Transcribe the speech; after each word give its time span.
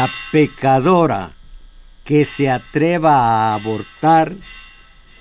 La 0.00 0.08
pecadora 0.32 1.30
que 2.06 2.24
se 2.24 2.48
atreva 2.48 3.16
a 3.16 3.54
abortar 3.54 4.32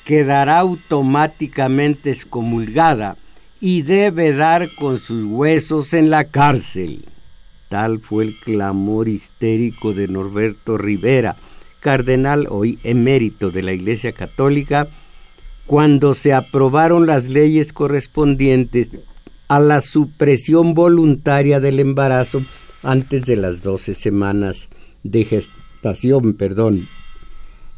quedará 0.06 0.60
automáticamente 0.60 2.12
excomulgada 2.12 3.18
y 3.60 3.82
debe 3.82 4.32
dar 4.32 4.74
con 4.76 4.98
sus 4.98 5.26
huesos 5.26 5.94
en 5.94 6.10
la 6.10 6.24
cárcel. 6.24 7.04
Tal 7.68 8.00
fue 8.00 8.24
el 8.24 8.40
clamor 8.40 9.10
histérico 9.10 9.92
de 9.92 10.08
Norberto 10.08 10.78
Rivera, 10.78 11.36
cardenal 11.82 12.48
hoy 12.50 12.80
emérito 12.86 13.52
de 13.52 13.64
la 13.64 13.74
Iglesia 13.74 14.14
Católica, 14.14 14.88
cuando 15.66 16.14
se 16.14 16.32
aprobaron 16.32 17.06
las 17.06 17.26
leyes 17.26 17.74
correspondientes 17.74 18.92
a 19.50 19.60
la 19.60 19.82
supresión 19.82 20.74
voluntaria 20.74 21.60
del 21.60 21.82
embarazo 21.82 22.44
antes 22.82 23.26
de 23.26 23.36
las 23.36 23.62
12 23.62 23.94
semanas 23.94 24.69
de 25.04 25.26
gestación, 25.26 26.34
perdón. 26.34 26.88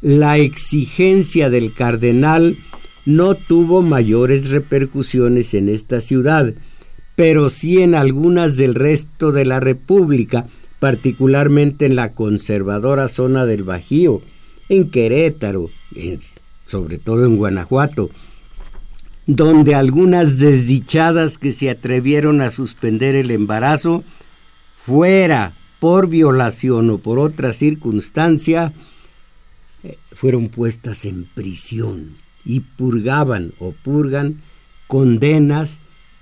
La 0.00 0.38
exigencia 0.38 1.50
del 1.50 1.72
cardenal 1.72 2.56
no 3.04 3.34
tuvo 3.34 3.82
mayores 3.82 4.50
repercusiones 4.50 5.54
en 5.54 5.68
esta 5.68 6.00
ciudad, 6.00 6.54
pero 7.16 7.50
sí 7.50 7.82
en 7.82 7.94
algunas 7.94 8.56
del 8.56 8.74
resto 8.74 9.32
de 9.32 9.44
la 9.44 9.60
República, 9.60 10.46
particularmente 10.78 11.86
en 11.86 11.96
la 11.96 12.12
conservadora 12.12 13.08
zona 13.08 13.46
del 13.46 13.62
Bajío, 13.62 14.22
en 14.68 14.90
Querétaro, 14.90 15.70
sobre 16.66 16.98
todo 16.98 17.24
en 17.24 17.36
Guanajuato, 17.36 18.10
donde 19.26 19.74
algunas 19.74 20.38
desdichadas 20.38 21.38
que 21.38 21.52
se 21.52 21.70
atrevieron 21.70 22.40
a 22.40 22.50
suspender 22.50 23.14
el 23.14 23.30
embarazo 23.30 24.02
fuera 24.84 25.52
por 25.82 26.06
violación 26.06 26.90
o 26.90 26.98
por 26.98 27.18
otra 27.18 27.52
circunstancia, 27.52 28.72
eh, 29.82 29.98
fueron 30.12 30.48
puestas 30.48 31.04
en 31.04 31.24
prisión 31.24 32.14
y 32.44 32.60
purgaban 32.60 33.52
o 33.58 33.72
purgan 33.72 34.40
condenas 34.86 35.70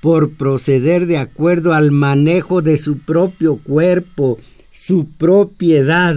por 0.00 0.31
proceder 0.31 1.05
de 1.05 1.19
acuerdo 1.19 1.75
al 1.75 1.91
manejo 1.91 2.62
de 2.62 2.78
su 2.78 3.00
propio 3.00 3.56
cuerpo, 3.56 4.38
su 4.72 5.05
propiedad, 5.05 6.16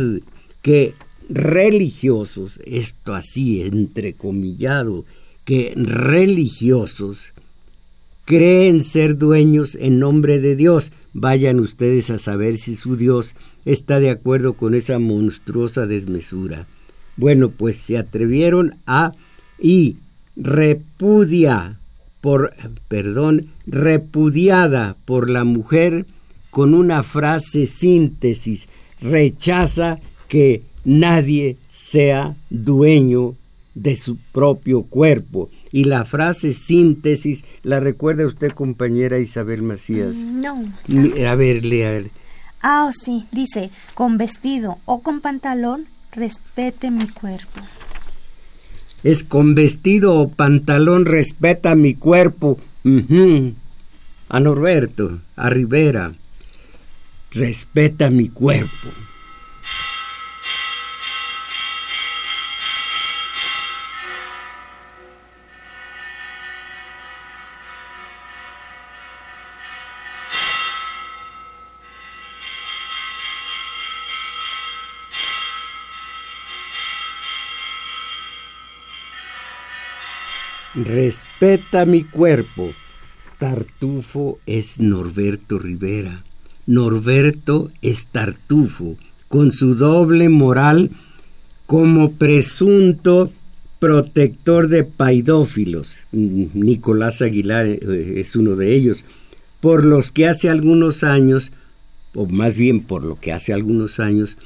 que 0.61 0.93
religiosos, 1.27 2.61
esto 2.65 3.13
así 3.13 3.63
entrecomillado, 3.63 5.03
que 5.43 5.73
religiosos 5.75 7.32
creen 8.25 8.83
ser 8.83 9.17
dueños 9.17 9.75
en 9.75 9.99
nombre 9.99 10.39
de 10.39 10.55
Dios, 10.55 10.91
Vayan 11.13 11.59
ustedes 11.59 12.09
a 12.09 12.17
saber 12.17 12.57
si 12.57 12.75
su 12.75 12.95
Dios 12.95 13.35
está 13.65 13.99
de 13.99 14.09
acuerdo 14.09 14.53
con 14.53 14.73
esa 14.73 14.97
monstruosa 14.97 15.85
desmesura. 15.85 16.65
Bueno, 17.17 17.49
pues 17.49 17.77
se 17.77 17.99
atrevieron 17.99 18.73
a 18.87 19.11
y 19.59 19.97
repudia 20.35 21.77
por 22.19 22.53
perdón, 22.87 23.47
repudiada 23.67 24.95
por 25.05 25.29
la 25.29 25.43
mujer 25.43 26.05
con 26.49 26.73
una 26.73 27.03
frase 27.03 27.67
síntesis, 27.67 28.67
rechaza 29.01 29.99
que 30.29 30.63
nadie 30.85 31.57
sea 31.69 32.35
dueño 32.49 33.35
de 33.75 33.97
su 33.97 34.17
propio 34.31 34.83
cuerpo 34.83 35.49
y 35.73 35.85
la 35.85 36.05
frase 36.05 36.53
síntesis, 36.53 37.43
¿la 37.63 37.79
recuerda 37.79 38.27
usted, 38.27 38.51
compañera 38.51 39.17
Isabel 39.17 39.63
Macías? 39.63 40.15
Mm, 40.15 40.41
no. 40.41 41.27
A 41.27 41.35
ver, 41.35 41.65
lea. 41.65 42.03
Ah, 42.61 42.91
sí, 42.93 43.25
dice, 43.31 43.71
con 43.95 44.19
vestido 44.19 44.77
o 44.85 45.01
con 45.01 45.19
pantalón, 45.19 45.87
respete 46.11 46.91
mi 46.91 47.07
cuerpo. 47.07 47.59
Es 49.03 49.23
con 49.23 49.55
vestido 49.55 50.13
o 50.13 50.29
pantalón, 50.29 51.05
respeta 51.05 51.75
mi 51.75 51.95
cuerpo. 51.95 52.59
A 54.29 54.39
Norberto, 54.39 55.21
a 55.35 55.49
Rivera, 55.49 56.13
respeta 57.31 58.11
mi 58.11 58.29
cuerpo. 58.29 58.89
Respeta 80.75 81.85
mi 81.85 82.03
cuerpo. 82.03 82.71
Tartufo 83.37 84.39
es 84.47 84.79
Norberto 84.79 85.59
Rivera. 85.59 86.23
Norberto 86.65 87.69
es 87.81 88.07
Tartufo, 88.07 88.95
con 89.27 89.51
su 89.51 89.75
doble 89.75 90.29
moral 90.29 90.89
como 91.67 92.13
presunto 92.13 93.31
protector 93.79 94.67
de 94.67 94.83
paidófilos. 94.83 95.89
Nicolás 96.11 97.21
Aguilar 97.21 97.67
eh, 97.67 98.13
es 98.17 98.35
uno 98.35 98.55
de 98.55 98.73
ellos, 98.73 99.03
por 99.61 99.85
los 99.85 100.11
que 100.11 100.27
hace 100.27 100.49
algunos 100.49 101.03
años, 101.03 101.51
o 102.15 102.25
más 102.25 102.55
bien 102.55 102.81
por 102.81 103.03
lo 103.03 103.19
que 103.19 103.31
hace 103.31 103.53
algunos 103.53 103.99
años, 103.99 104.37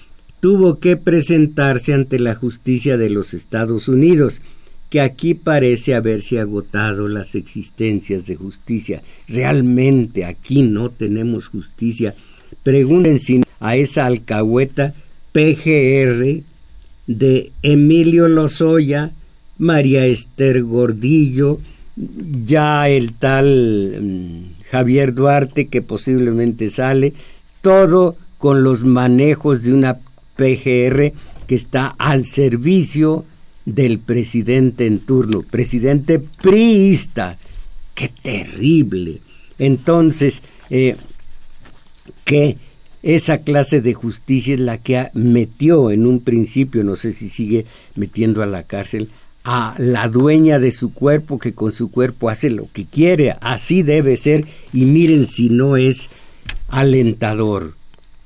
tuvo 0.42 0.80
que 0.80 0.98
presentarse 0.98 1.94
ante 1.94 2.20
la 2.20 2.36
justicia 2.36 2.98
de 2.98 3.10
los 3.10 3.34
Estados 3.34 3.88
Unidos 3.88 4.42
que 4.90 5.02
aquí 5.02 5.34
parece 5.34 5.96
haberse 5.96 6.40
agotado 6.40 7.08
las 7.08 7.36
existencias 7.36 8.26
de 8.26 8.36
justicia. 8.36 9.02
Realmente 9.28 10.26
aquí 10.26 10.62
no 10.62 10.90
tenemos 10.90 11.48
justicia. 11.48 12.16
Pregúntense 12.64 13.42
a 13.60 13.76
esa 13.76 14.06
alcahueta 14.06 14.94
PGR 15.34 16.42
de 17.08 17.52
Emilio 17.64 18.28
Lozoya, 18.28 19.12
María 19.58 20.06
Esther 20.06 20.64
Gordillo, 20.64 21.60
ya 22.46 22.88
el 22.90 23.14
tal 23.14 23.98
mm, 24.02 24.64
Javier 24.70 25.14
Duarte 25.14 25.68
que 25.68 25.82
posiblemente 25.82 26.70
sale, 26.70 27.14
todo 27.62 28.16
con 28.38 28.64
los 28.64 28.84
manejos 28.84 29.64
de 29.64 29.74
una 29.74 29.98
PGR 30.36 31.14
que 31.48 31.56
está 31.56 31.96
al 31.98 32.26
servicio 32.26 33.26
del 33.68 34.00
presidente 34.00 34.88
en 34.88 35.00
turno, 35.00 35.42
presidente 35.42 36.20
priista. 36.20 37.38
¡Qué 37.94 38.08
terrible! 38.08 39.20
Entonces, 39.60 40.42
eh, 40.70 40.96
que 42.24 42.56
esa 43.04 43.40
clase 43.40 43.82
de 43.82 43.94
justicia 43.94 44.54
es 44.54 44.62
la 44.62 44.78
que 44.78 45.10
metió 45.14 45.92
en 45.92 46.08
un 46.08 46.22
principio, 46.22 46.86
no 46.86 46.96
sé 46.96 47.12
si 47.12 47.30
sigue 47.30 47.66
metiendo 47.96 48.42
a 48.42 48.46
la 48.46 48.64
cárcel, 48.64 49.10
a 49.44 49.76
la 49.78 50.08
dueña 50.08 50.60
de 50.60 50.72
su 50.72 50.94
cuerpo 50.94 51.38
que 51.38 51.54
con 51.54 51.74
su 51.74 51.92
cuerpo 51.92 52.30
hace 52.30 52.50
lo 52.50 52.70
que 52.72 52.86
quiere, 52.86 53.36
así 53.42 53.84
debe 53.84 54.16
ser, 54.16 54.46
y 54.72 54.86
miren 54.86 55.28
si 55.28 55.50
no 55.50 55.76
es 55.76 56.10
alentador. 56.70 57.74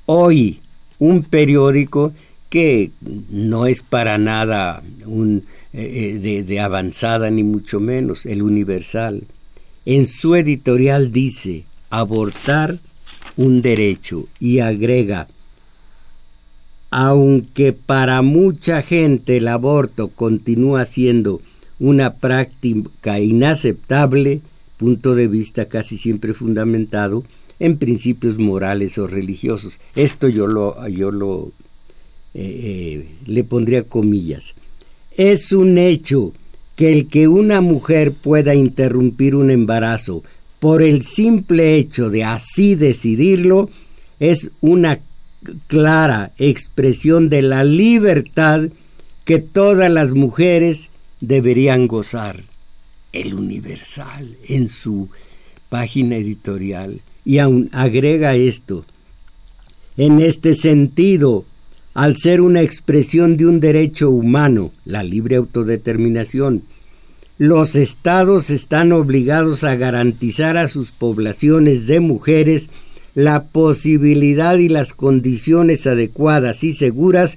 Hoy, 0.06 0.60
un 1.00 1.24
periódico 1.24 2.12
que 2.52 2.90
no 3.30 3.64
es 3.64 3.82
para 3.82 4.18
nada 4.18 4.82
un, 5.06 5.44
eh, 5.72 6.20
eh, 6.22 6.42
de, 6.42 6.60
avanzada 6.60 7.30
ni 7.30 7.42
mucho 7.42 7.80
menos, 7.80 8.26
el 8.26 8.42
Universal. 8.42 9.22
En 9.86 10.06
su 10.06 10.34
editorial 10.34 11.12
dice 11.12 11.64
abortar 11.88 12.78
un 13.38 13.62
derecho 13.62 14.26
y 14.38 14.58
agrega 14.58 15.28
aunque 16.90 17.72
para 17.72 18.20
mucha 18.20 18.82
gente 18.82 19.38
el 19.38 19.48
aborto 19.48 20.08
continúa 20.08 20.84
siendo 20.84 21.40
una 21.78 22.12
práctica 22.12 23.18
inaceptable, 23.18 24.42
punto 24.76 25.14
de 25.14 25.26
vista 25.26 25.64
casi 25.64 25.96
siempre 25.96 26.34
fundamentado 26.34 27.24
en 27.58 27.78
principios 27.78 28.36
morales 28.36 28.98
o 28.98 29.06
religiosos. 29.06 29.80
Esto 29.96 30.28
yo 30.28 30.46
lo, 30.46 30.86
yo 30.88 31.10
lo 31.10 31.52
eh, 32.34 33.04
eh, 33.04 33.06
le 33.26 33.44
pondría 33.44 33.84
comillas. 33.84 34.54
Es 35.16 35.52
un 35.52 35.78
hecho 35.78 36.32
que 36.76 36.92
el 36.92 37.08
que 37.08 37.28
una 37.28 37.60
mujer 37.60 38.12
pueda 38.12 38.54
interrumpir 38.54 39.34
un 39.34 39.50
embarazo 39.50 40.22
por 40.58 40.82
el 40.82 41.04
simple 41.04 41.76
hecho 41.76 42.08
de 42.08 42.24
así 42.24 42.74
decidirlo 42.74 43.68
es 44.20 44.50
una 44.60 45.00
clara 45.66 46.30
expresión 46.38 47.28
de 47.28 47.42
la 47.42 47.64
libertad 47.64 48.68
que 49.24 49.38
todas 49.38 49.90
las 49.90 50.12
mujeres 50.12 50.88
deberían 51.20 51.88
gozar. 51.88 52.44
El 53.12 53.34
Universal 53.34 54.36
en 54.48 54.68
su 54.68 55.10
página 55.68 56.16
editorial 56.16 57.00
y 57.24 57.38
aún 57.38 57.68
agrega 57.72 58.36
esto. 58.36 58.84
En 59.96 60.20
este 60.20 60.54
sentido, 60.54 61.44
al 61.94 62.16
ser 62.16 62.40
una 62.40 62.62
expresión 62.62 63.36
de 63.36 63.46
un 63.46 63.60
derecho 63.60 64.10
humano, 64.10 64.70
la 64.84 65.02
libre 65.02 65.36
autodeterminación, 65.36 66.62
los 67.38 67.74
estados 67.74 68.50
están 68.50 68.92
obligados 68.92 69.64
a 69.64 69.74
garantizar 69.74 70.56
a 70.56 70.68
sus 70.68 70.90
poblaciones 70.90 71.86
de 71.86 72.00
mujeres 72.00 72.70
la 73.14 73.44
posibilidad 73.44 74.56
y 74.58 74.68
las 74.68 74.94
condiciones 74.94 75.86
adecuadas 75.86 76.64
y 76.64 76.72
seguras 76.72 77.36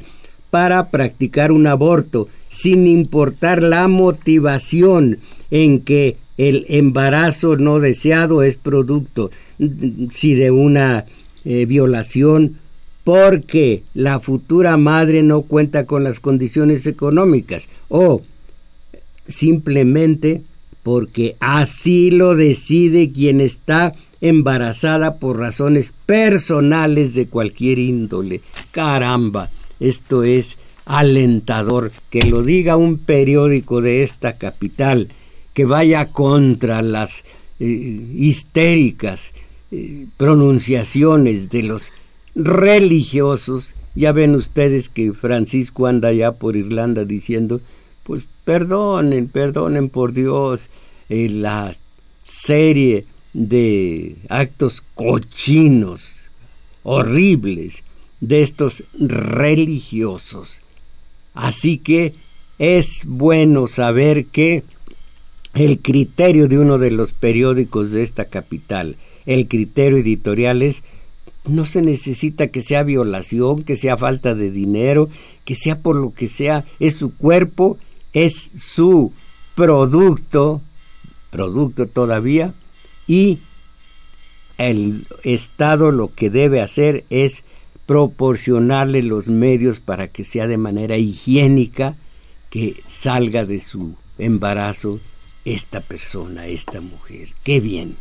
para 0.52 0.90
practicar 0.90 1.52
un 1.52 1.68
aborto, 1.68 2.30
sin 2.50 2.88
importar 2.88 3.62
la 3.62 3.88
motivación 3.88 5.20
en 5.52 5.82
que 5.82 6.16
el 6.38 6.66
embarazo 6.70 7.58
no 7.58 7.80
deseado 7.80 8.44
es 8.44 8.56
producto, 8.56 9.32
si 10.12 10.34
de 10.34 10.52
una 10.52 11.06
eh, 11.44 11.66
violación, 11.66 12.58
porque 13.06 13.84
la 13.94 14.20
futura 14.20 14.76
madre 14.78 15.22
no 15.22 15.44
cuenta 15.44 15.86
con 15.86 16.04
las 16.04 16.20
condiciones 16.20 16.88
económicas 16.88 17.68
o 17.88 18.24
simplemente 19.28 20.42
porque 20.82 21.36
así 21.40 22.10
lo 22.10 22.36
decide 22.36 23.12
quien 23.12 23.42
está 23.42 23.94
embarazada 24.22 25.18
por 25.18 25.38
razones 25.38 25.94
personales 26.08 27.14
de 27.14 27.28
cualquier 27.28 27.78
índole. 27.78 28.42
Caramba, 28.72 29.52
esto 29.80 30.24
es 30.24 30.58
alentador 30.86 31.92
que 32.10 32.24
lo 32.24 32.42
diga 32.42 32.76
un 32.76 32.98
periódico 32.98 33.82
de 33.82 34.02
esta 34.02 34.34
capital, 34.34 35.10
que 35.54 35.66
vaya 35.66 36.08
contra 36.08 36.82
las 36.82 37.24
eh, 37.60 38.02
histéricas 38.16 39.32
eh, 39.72 40.08
pronunciaciones 40.18 41.52
de 41.52 41.64
los 41.64 41.92
religiosos. 42.36 43.74
Ya 43.96 44.12
ven 44.12 44.36
ustedes 44.36 44.90
que 44.90 45.14
Francisco 45.14 45.88
anda 45.88 46.12
ya 46.12 46.34
por 46.34 46.56
Irlanda 46.56 47.06
diciendo, 47.06 47.62
pues 48.04 48.24
perdonen, 48.44 49.30
perdonen 49.30 49.90
por 49.90 50.14
Dios 50.14 50.68
eh, 51.10 51.30
la 51.30 51.76
serie 52.26 53.06
de 53.34 54.18
actos 54.30 54.84
cochinos, 54.94 56.22
horribles, 56.84 57.84
de 58.22 58.42
estos 58.42 58.84
religiosos. 59.00 60.60
Así 61.34 61.78
que 61.78 62.14
es 62.58 63.04
bueno 63.06 63.68
saber 63.68 64.26
que 64.26 64.64
el 65.54 65.80
criterio 65.80 66.48
de 66.48 66.60
uno 66.60 66.78
de 66.78 66.92
los 66.92 67.14
periódicos 67.14 67.92
de 67.92 68.04
esta 68.04 68.26
capital, 68.26 68.96
el 69.26 69.48
criterio 69.48 69.98
editorial 69.98 70.62
es 70.62 70.82
no 71.48 71.66
se 71.66 71.82
necesita 71.82 72.48
que 72.48 72.62
sea 72.62 72.84
violación, 72.84 73.64
que 73.64 73.76
sea 73.76 73.98
falta 73.98 74.36
de 74.36 74.52
dinero, 74.52 75.10
que 75.44 75.56
sea 75.56 75.80
por 75.80 75.96
lo 75.96 76.14
que 76.14 76.30
sea, 76.30 76.66
es 76.80 76.96
su 76.96 77.16
cuerpo, 77.16 77.78
es 78.14 78.50
su 78.56 79.14
producto, 79.56 80.62
producto 81.30 81.88
todavía, 81.88 82.54
y 83.08 83.40
el 84.58 85.06
Estado 85.24 85.92
lo 85.92 86.14
que 86.14 86.30
debe 86.30 86.62
hacer 86.62 87.06
es 87.10 87.44
proporcionarle 87.86 89.04
los 89.04 89.28
medios 89.28 89.80
para 89.80 90.08
que 90.08 90.24
sea 90.24 90.48
de 90.48 90.58
manera 90.58 90.98
higiénica 90.98 91.96
que 92.50 92.82
salga 92.88 93.46
de 93.46 93.60
su 93.60 93.96
embarazo 94.18 95.00
esta 95.44 95.82
persona, 95.82 96.48
esta 96.48 96.82
mujer. 96.82 97.30
Qué 97.44 97.60
bien. 97.60 97.98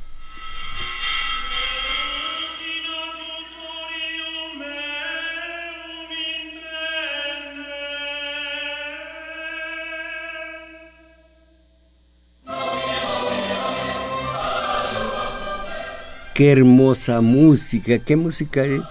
Qué 16.34 16.50
hermosa 16.50 17.20
música. 17.20 18.00
¿Qué 18.00 18.16
música 18.16 18.64
es? 18.64 18.82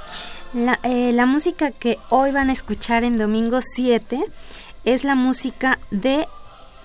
La, 0.53 0.79
eh, 0.83 1.11
la, 1.11 1.25
música 1.25 1.71
que 1.71 1.97
hoy 2.09 2.31
van 2.31 2.49
a 2.49 2.53
escuchar 2.53 3.03
en 3.03 3.17
domingo 3.17 3.59
7 3.61 4.23
es 4.85 5.03
la 5.03 5.15
música 5.15 5.77
de 5.91 6.25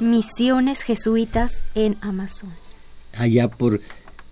misiones 0.01 0.83
jesuitas 0.83 1.63
en 1.77 1.97
Amazon. 2.01 2.51
Allá 3.17 3.47
por 3.47 3.81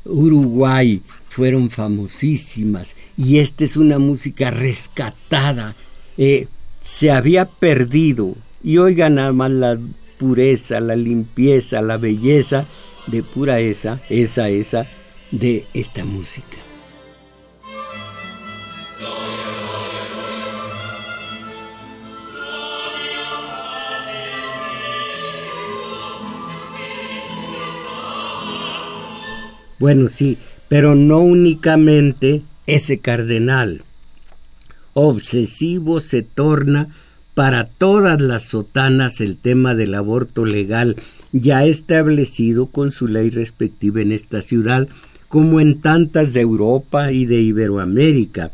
Uruguay 0.04 1.00
fueron 1.28 1.70
famosísimas 1.70 2.96
y 3.16 3.38
esta 3.38 3.62
es 3.62 3.76
una 3.76 4.00
música 4.00 4.50
rescatada. 4.50 5.76
Eh, 6.18 6.48
se 6.82 7.12
había 7.12 7.44
perdido 7.44 8.34
y 8.64 8.78
oigan 8.78 9.14
nada 9.14 9.32
más 9.32 9.52
la 9.52 9.78
pureza, 10.18 10.80
la 10.80 10.96
limpieza, 10.96 11.82
la 11.82 11.98
belleza 11.98 12.66
de 13.06 13.22
pura 13.22 13.60
esa, 13.60 14.00
esa, 14.08 14.48
esa 14.48 14.88
de 15.30 15.64
esta 15.74 16.04
música. 16.04 16.56
Bueno, 29.78 30.08
sí, 30.08 30.38
pero 30.68 30.94
no 30.94 31.20
únicamente 31.20 32.42
ese 32.66 32.98
cardenal. 32.98 33.82
Obsesivo 34.94 36.00
se 36.00 36.22
torna 36.22 36.88
para 37.34 37.66
todas 37.66 38.20
las 38.20 38.44
sotanas 38.44 39.20
el 39.20 39.36
tema 39.36 39.74
del 39.74 39.94
aborto 39.94 40.46
legal 40.46 40.96
ya 41.32 41.64
establecido 41.64 42.66
con 42.66 42.92
su 42.92 43.06
ley 43.06 43.28
respectiva 43.28 44.00
en 44.00 44.12
esta 44.12 44.40
ciudad 44.40 44.88
como 45.28 45.60
en 45.60 45.80
tantas 45.80 46.32
de 46.32 46.40
Europa 46.40 47.12
y 47.12 47.26
de 47.26 47.40
Iberoamérica. 47.40 48.52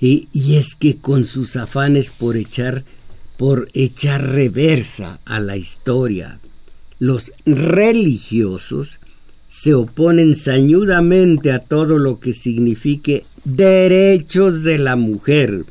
Y, 0.00 0.28
es 0.54 0.74
que 0.74 0.96
con 0.96 1.24
sus 1.24 1.56
afanes 1.56 2.10
por 2.10 2.36
echar, 2.36 2.84
por 3.36 3.68
echar 3.72 4.22
reversa 4.22 5.18
a 5.24 5.40
la 5.40 5.56
historia, 5.56 6.38
los 6.98 7.32
religiosos 7.46 8.98
se 9.48 9.72
oponen 9.72 10.36
sañudamente 10.36 11.52
a 11.52 11.60
todo 11.60 11.98
lo 11.98 12.18
que 12.18 12.34
signifique 12.34 13.24
derechos 13.44 14.62
de 14.62 14.78
la 14.78 14.96
mujer, 14.96 15.64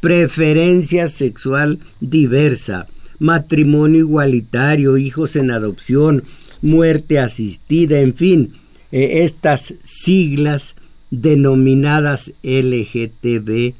preferencia 0.00 1.08
sexual 1.08 1.78
diversa, 2.00 2.86
matrimonio 3.18 4.00
igualitario, 4.00 4.96
hijos 4.96 5.36
en 5.36 5.50
adopción, 5.50 6.24
muerte 6.62 7.18
asistida, 7.18 8.00
en 8.00 8.14
fin, 8.14 8.52
eh, 8.92 9.24
estas 9.24 9.74
siglas 9.84 10.74
denominadas 11.10 12.32
LGTB, 12.42 13.74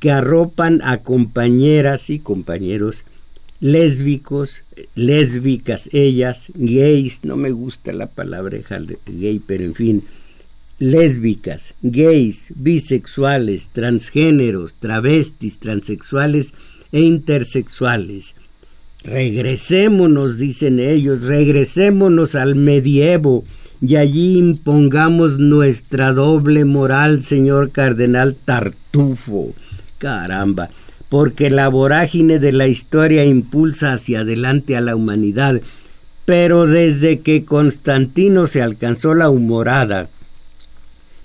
que 0.00 0.10
arropan 0.10 0.80
a 0.82 0.98
compañeras 0.98 2.10
y 2.10 2.18
compañeros 2.18 3.04
lésbicos, 3.60 4.62
lésbicas 4.96 5.88
ellas, 5.92 6.46
gays, 6.54 7.20
no 7.22 7.36
me 7.36 7.52
gusta 7.52 7.92
la 7.92 8.08
palabra 8.08 8.58
gay, 9.06 9.40
pero 9.46 9.62
en 9.62 9.74
fin, 9.76 10.02
lésbicas, 10.80 11.74
gays, 11.80 12.48
bisexuales, 12.56 13.68
transgéneros, 13.72 14.74
travestis, 14.80 15.58
transexuales 15.58 16.52
e 16.90 17.02
intersexuales, 17.02 18.34
Regresémonos, 19.04 20.38
dicen 20.38 20.78
ellos, 20.78 21.22
regresémonos 21.22 22.34
al 22.34 22.54
medievo 22.54 23.44
y 23.80 23.96
allí 23.96 24.38
impongamos 24.38 25.38
nuestra 25.38 26.12
doble 26.12 26.64
moral, 26.64 27.22
señor 27.22 27.72
cardenal 27.72 28.36
Tartufo. 28.44 29.54
Caramba, 29.98 30.70
porque 31.08 31.50
la 31.50 31.68
vorágine 31.68 32.38
de 32.38 32.52
la 32.52 32.68
historia 32.68 33.24
impulsa 33.24 33.92
hacia 33.92 34.20
adelante 34.20 34.76
a 34.76 34.80
la 34.80 34.94
humanidad, 34.94 35.60
pero 36.24 36.66
desde 36.66 37.20
que 37.20 37.44
Constantino 37.44 38.46
se 38.46 38.62
alcanzó 38.62 39.14
la 39.14 39.28
humorada 39.28 40.08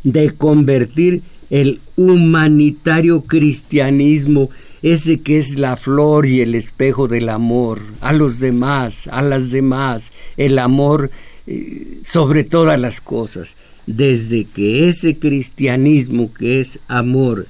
de 0.03 0.31
convertir 0.31 1.21
el 1.51 1.79
humanitario 1.95 3.21
cristianismo, 3.21 4.49
ese 4.81 5.19
que 5.21 5.39
es 5.39 5.57
la 5.57 5.77
flor 5.77 6.25
y 6.25 6.41
el 6.41 6.55
espejo 6.55 7.07
del 7.07 7.29
amor, 7.29 7.81
a 8.01 8.13
los 8.13 8.39
demás, 8.39 9.07
a 9.11 9.21
las 9.21 9.51
demás, 9.51 10.11
el 10.37 10.59
amor 10.59 11.11
eh, 11.47 11.99
sobre 12.03 12.43
todas 12.43 12.79
las 12.79 13.01
cosas. 13.01 13.55
Desde 13.85 14.45
que 14.45 14.89
ese 14.89 15.17
cristianismo 15.17 16.33
que 16.33 16.59
es 16.59 16.79
amor 16.87 17.47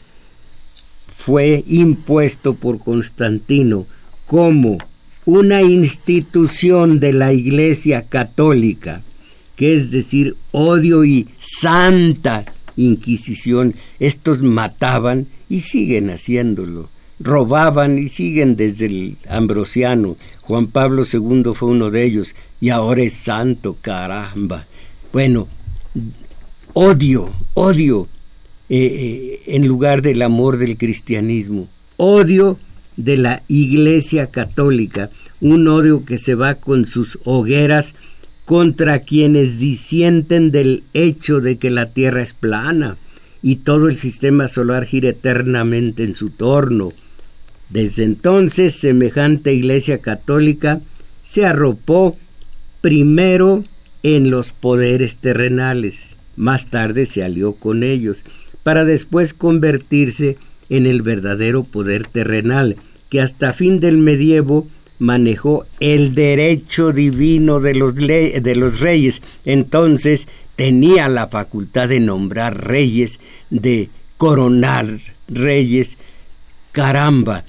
fue 1.17 1.63
impuesto 1.67 2.53
por 2.53 2.79
Constantino 2.79 3.87
como 4.25 4.77
una 5.25 5.61
institución 5.61 6.99
de 6.99 7.11
la 7.11 7.33
Iglesia 7.33 8.03
Católica, 8.03 9.01
que 9.55 9.73
es 9.73 9.91
decir, 9.91 10.35
odio 10.51 11.03
y 11.03 11.27
santa 11.39 12.45
Inquisición, 12.77 13.73
estos 13.99 14.43
mataban 14.43 15.25
y 15.49 15.61
siguen 15.61 16.11
haciéndolo, 16.11 16.89
robaban 17.19 17.97
y 17.97 18.09
siguen 18.09 18.55
desde 18.55 18.85
el 18.85 19.17
ambrosiano. 19.29 20.17
Juan 20.41 20.67
Pablo 20.67 21.03
II 21.11 21.51
fue 21.53 21.69
uno 21.69 21.91
de 21.91 22.03
ellos 22.03 22.35
y 22.61 22.69
ahora 22.69 23.03
es 23.03 23.13
santo, 23.13 23.77
caramba. 23.81 24.65
Bueno, 25.11 25.47
odio, 26.73 27.29
odio 27.53 28.07
eh, 28.69 28.77
eh, 28.77 29.55
en 29.55 29.67
lugar 29.67 30.01
del 30.01 30.21
amor 30.21 30.57
del 30.57 30.77
cristianismo, 30.77 31.67
odio 31.97 32.59
de 32.97 33.17
la 33.17 33.43
Iglesia 33.47 34.27
Católica, 34.27 35.09
un 35.39 35.67
odio 35.67 36.03
que 36.03 36.19
se 36.19 36.35
va 36.35 36.55
con 36.55 36.85
sus 36.85 37.19
hogueras 37.23 37.93
contra 38.45 38.99
quienes 38.99 39.59
disienten 39.59 40.51
del 40.51 40.83
hecho 40.93 41.41
de 41.41 41.57
que 41.57 41.69
la 41.69 41.87
Tierra 41.87 42.21
es 42.21 42.33
plana 42.33 42.97
y 43.41 43.57
todo 43.57 43.87
el 43.87 43.95
sistema 43.95 44.47
solar 44.47 44.85
gira 44.85 45.09
eternamente 45.09 46.03
en 46.03 46.13
su 46.13 46.29
torno. 46.29 46.93
Desde 47.69 48.03
entonces, 48.03 48.75
semejante 48.75 49.53
Iglesia 49.53 49.99
católica 49.99 50.79
se 51.23 51.45
arropó 51.45 52.17
primero 52.81 53.63
en 54.03 54.29
los 54.29 54.53
poderes 54.53 55.17
terrenales, 55.17 56.15
más 56.35 56.67
tarde 56.67 57.05
se 57.05 57.23
alió 57.23 57.53
con 57.53 57.83
ellos, 57.83 58.23
para 58.63 58.85
después 58.85 59.33
convertirse 59.33 60.37
en 60.69 60.85
el 60.85 61.01
verdadero 61.01 61.63
poder 61.63 62.07
terrenal, 62.07 62.77
que 63.09 63.21
hasta 63.21 63.53
fin 63.53 63.79
del 63.79 63.97
medievo 63.97 64.67
manejó 64.99 65.65
el 65.79 66.15
derecho 66.15 66.91
divino 66.91 67.59
de 67.59 67.75
los, 67.75 68.79
reyes. 68.79 69.21
Entonces 69.45 70.27
tenía 70.55 71.07
la 71.07 71.27
facultad 71.27 71.89
de 71.89 71.99
nombrar 71.99 72.65
reyes, 72.67 73.19
de 73.49 73.89
coronar 74.17 74.99
reyes. 75.27 75.97
Caramba, 76.71 77.43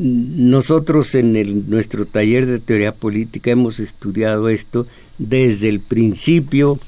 nosotros 0.00 1.14
en 1.14 1.68
nuestro 1.68 2.06
taller 2.06 2.46
de 2.46 2.58
teoría 2.58 2.92
política 2.92 3.50
hemos 3.50 3.78
estudiado 3.80 4.48
esto 4.48 4.86
desde 5.18 5.68
el 5.68 5.80
principio 5.80 6.80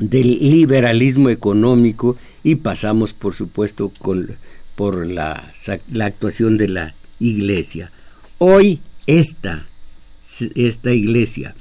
del 0.00 0.38
liberalismo 0.38 1.28
económico 1.28 2.16
y 2.42 2.54
pasamos 2.54 3.12
por 3.12 3.34
supuesto 3.34 3.92
con, 3.98 4.30
por 4.74 5.06
la, 5.06 5.52
la 5.92 6.06
actuación 6.06 6.56
de 6.56 6.68
la 6.68 6.94
iglesia. 7.20 7.90
Hoy 8.38 8.80
esta 9.06 9.66
iglesia 10.94 11.54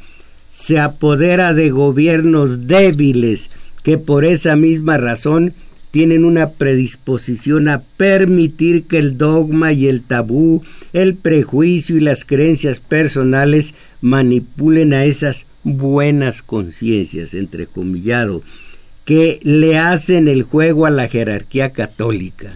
se 0.54 0.80
apodera 0.80 1.54
de 1.54 1.72
gobiernos 1.72 2.68
débiles 2.68 3.50
que 3.84 3.98
por 3.98 4.24
esa 4.24 4.56
misma 4.56 4.98
razón 4.98 5.54
tienen 5.94 6.26
una 6.26 6.50
predisposición 6.50 7.70
a 7.70 7.84
permitir 7.98 8.86
que 8.86 8.98
el 8.98 9.16
dogma 9.16 9.74
y 9.74 9.88
el 9.88 10.02
tabú, 10.02 10.64
el 10.92 11.14
prejuicio 11.14 11.98
y 11.98 12.00
las 12.00 12.26
creencias 12.26 12.80
personales 12.80 13.76
manipulen 14.02 14.94
a 14.94 15.06
esas 15.06 15.46
buenas 15.64 16.42
conciencias, 16.42 17.36
entrecomillado, 17.36 18.42
que 19.06 19.40
le 19.44 19.78
hacen 19.78 20.28
el 20.28 20.42
juego 20.42 20.88
a 20.88 20.90
la 20.90 21.08
jerarquía 21.08 21.70
católica. 21.70 22.52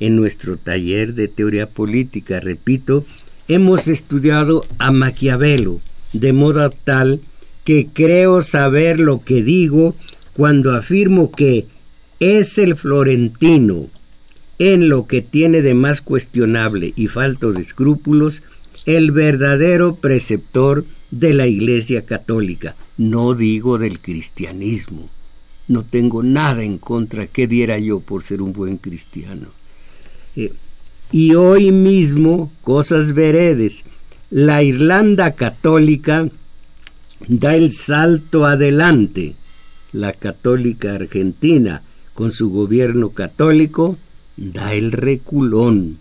En 0.00 0.16
nuestro 0.16 0.56
taller 0.56 1.14
de 1.14 1.28
teoría 1.28 1.68
política, 1.68 2.40
repito, 2.40 3.06
hemos 3.46 3.86
estudiado 3.86 4.66
a 4.78 4.90
Maquiavelo, 4.90 5.80
de 6.12 6.32
modo 6.32 6.68
tal 6.70 7.20
que 7.62 7.86
creo 7.92 8.42
saber 8.42 8.98
lo 8.98 9.22
que 9.22 9.44
digo 9.44 9.94
cuando 10.32 10.74
afirmo 10.74 11.30
que 11.30 11.66
es 12.20 12.58
el 12.58 12.76
florentino, 12.76 13.86
en 14.58 14.88
lo 14.88 15.06
que 15.06 15.20
tiene 15.22 15.62
de 15.62 15.74
más 15.74 16.00
cuestionable 16.00 16.92
y 16.96 17.08
falto 17.08 17.52
de 17.52 17.62
escrúpulos, 17.62 18.42
el 18.86 19.10
verdadero 19.10 19.96
preceptor 19.96 20.84
de 21.10 21.34
la 21.34 21.46
Iglesia 21.46 22.06
Católica. 22.06 22.74
No 22.96 23.34
digo 23.34 23.78
del 23.78 24.00
cristianismo. 24.00 25.10
No 25.68 25.82
tengo 25.82 26.22
nada 26.22 26.62
en 26.62 26.78
contra 26.78 27.26
que 27.26 27.46
diera 27.46 27.78
yo 27.78 28.00
por 28.00 28.22
ser 28.22 28.40
un 28.40 28.52
buen 28.52 28.78
cristiano. 28.78 29.48
Eh, 30.36 30.52
y 31.12 31.34
hoy 31.34 31.72
mismo, 31.72 32.52
cosas 32.62 33.12
veredes, 33.12 33.82
la 34.30 34.62
Irlanda 34.62 35.32
católica 35.32 36.28
da 37.28 37.54
el 37.54 37.72
salto 37.72 38.44
adelante. 38.44 39.34
La 39.92 40.12
católica 40.12 40.94
argentina, 40.94 41.82
con 42.16 42.32
su 42.32 42.50
gobierno 42.50 43.10
católico, 43.10 43.96
da 44.36 44.74
el 44.74 44.90
reculón. 44.90 45.98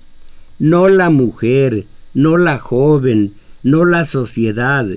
No 0.58 0.88
la 0.88 1.12
mujer, 1.12 1.86
no 2.16 2.38
la 2.38 2.58
joven, 2.58 3.34
no 3.62 3.86
la 3.86 4.06
sociedad, 4.06 4.88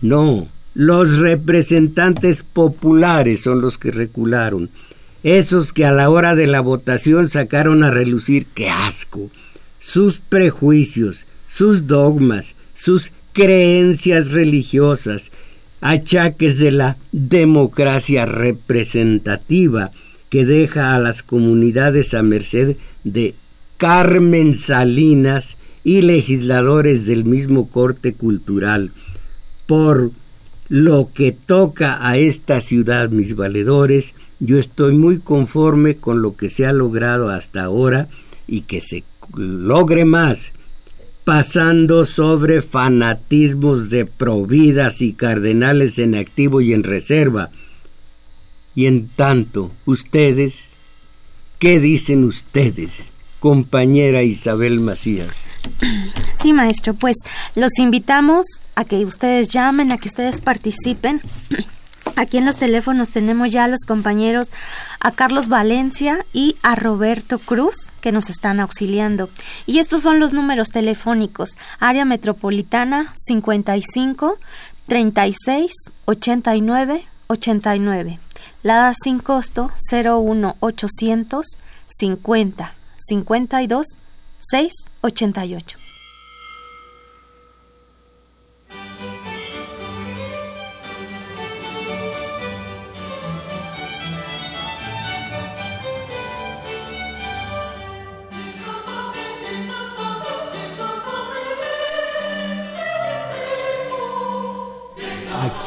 no, 0.00 0.46
los 0.74 1.16
representantes 1.16 2.42
populares 2.42 3.42
son 3.42 3.60
los 3.60 3.76
que 3.76 3.90
recularon. 3.90 4.70
Esos 5.24 5.72
que 5.72 5.84
a 5.84 5.90
la 5.90 6.08
hora 6.08 6.36
de 6.36 6.46
la 6.46 6.60
votación 6.60 7.28
sacaron 7.28 7.82
a 7.82 7.90
relucir, 7.90 8.46
qué 8.54 8.70
asco, 8.70 9.30
sus 9.80 10.18
prejuicios, 10.20 11.26
sus 11.48 11.88
dogmas, 11.88 12.54
sus 12.74 13.10
creencias 13.32 14.30
religiosas, 14.30 15.24
achaques 15.80 16.58
de 16.58 16.70
la 16.70 16.96
democracia 17.10 18.26
representativa 18.26 19.90
que 20.36 20.44
deja 20.44 20.94
a 20.94 20.98
las 20.98 21.22
comunidades 21.22 22.12
a 22.12 22.22
merced 22.22 22.76
de 23.04 23.34
Carmen 23.78 24.54
Salinas 24.54 25.56
y 25.82 26.02
legisladores 26.02 27.06
del 27.06 27.24
mismo 27.24 27.70
corte 27.70 28.12
cultural. 28.12 28.90
Por 29.66 30.10
lo 30.68 31.08
que 31.14 31.32
toca 31.32 32.06
a 32.06 32.18
esta 32.18 32.60
ciudad, 32.60 33.08
mis 33.08 33.34
valedores, 33.34 34.12
yo 34.38 34.58
estoy 34.58 34.92
muy 34.94 35.20
conforme 35.20 35.96
con 35.96 36.20
lo 36.20 36.36
que 36.36 36.50
se 36.50 36.66
ha 36.66 36.74
logrado 36.74 37.30
hasta 37.30 37.64
ahora 37.64 38.08
y 38.46 38.60
que 38.60 38.82
se 38.82 39.04
logre 39.38 40.04
más, 40.04 40.52
pasando 41.24 42.04
sobre 42.04 42.60
fanatismos 42.60 43.88
de 43.88 44.04
providas 44.04 45.00
y 45.00 45.14
cardenales 45.14 45.98
en 45.98 46.14
activo 46.14 46.60
y 46.60 46.74
en 46.74 46.82
reserva. 46.82 47.48
Y 48.76 48.86
en 48.86 49.08
tanto, 49.08 49.72
ustedes, 49.86 50.68
¿qué 51.58 51.80
dicen 51.80 52.22
ustedes, 52.22 53.04
compañera 53.40 54.22
Isabel 54.22 54.78
Macías? 54.78 55.34
Sí, 56.40 56.52
maestro, 56.52 56.94
pues 56.94 57.16
los 57.56 57.76
invitamos 57.78 58.46
a 58.76 58.84
que 58.84 59.04
ustedes 59.04 59.48
llamen, 59.48 59.90
a 59.90 59.98
que 59.98 60.06
ustedes 60.06 60.40
participen 60.40 61.20
Aquí 62.14 62.38
en 62.38 62.46
los 62.46 62.56
teléfonos 62.56 63.10
tenemos 63.10 63.52
ya 63.52 63.64
a 63.64 63.68
los 63.68 63.84
compañeros 63.84 64.48
a 65.00 65.10
Carlos 65.10 65.48
Valencia 65.48 66.24
y 66.32 66.56
a 66.62 66.74
Roberto 66.74 67.38
Cruz 67.38 67.88
que 68.00 68.10
nos 68.10 68.30
están 68.30 68.58
auxiliando. 68.60 69.28
Y 69.66 69.80
estos 69.80 70.02
son 70.02 70.18
los 70.18 70.32
números 70.32 70.70
telefónicos. 70.70 71.50
Área 71.78 72.06
metropolitana 72.06 73.12
55 73.14 74.38
36 74.86 75.72
89 76.06 77.04
89. 77.26 78.18
La 78.68 78.92
sin 79.00 79.20
costo 79.20 79.70
01 79.92 80.56
800 80.58 81.44
50 81.86 82.72
52 82.96 83.86
6 84.40 84.72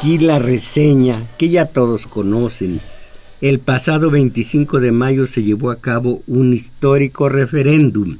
Aquí 0.00 0.16
la 0.16 0.38
reseña 0.38 1.26
que 1.36 1.50
ya 1.50 1.66
todos 1.66 2.06
conocen. 2.06 2.80
El 3.42 3.58
pasado 3.58 4.10
25 4.10 4.80
de 4.80 4.92
mayo 4.92 5.26
se 5.26 5.42
llevó 5.42 5.70
a 5.70 5.78
cabo 5.78 6.22
un 6.26 6.54
histórico 6.54 7.28
referéndum 7.28 8.16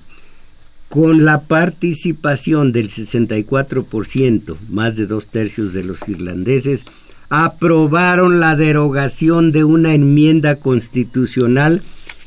con 0.90 1.24
la 1.24 1.40
participación 1.40 2.72
del 2.72 2.90
64%, 2.90 4.56
más 4.68 4.94
de 4.94 5.06
dos 5.06 5.28
tercios 5.28 5.72
de 5.72 5.82
los 5.82 6.06
irlandeses, 6.06 6.84
aprobaron 7.30 8.40
la 8.40 8.56
derogación 8.56 9.50
de 9.50 9.64
una 9.64 9.94
enmienda 9.94 10.56
constitucional 10.56 11.80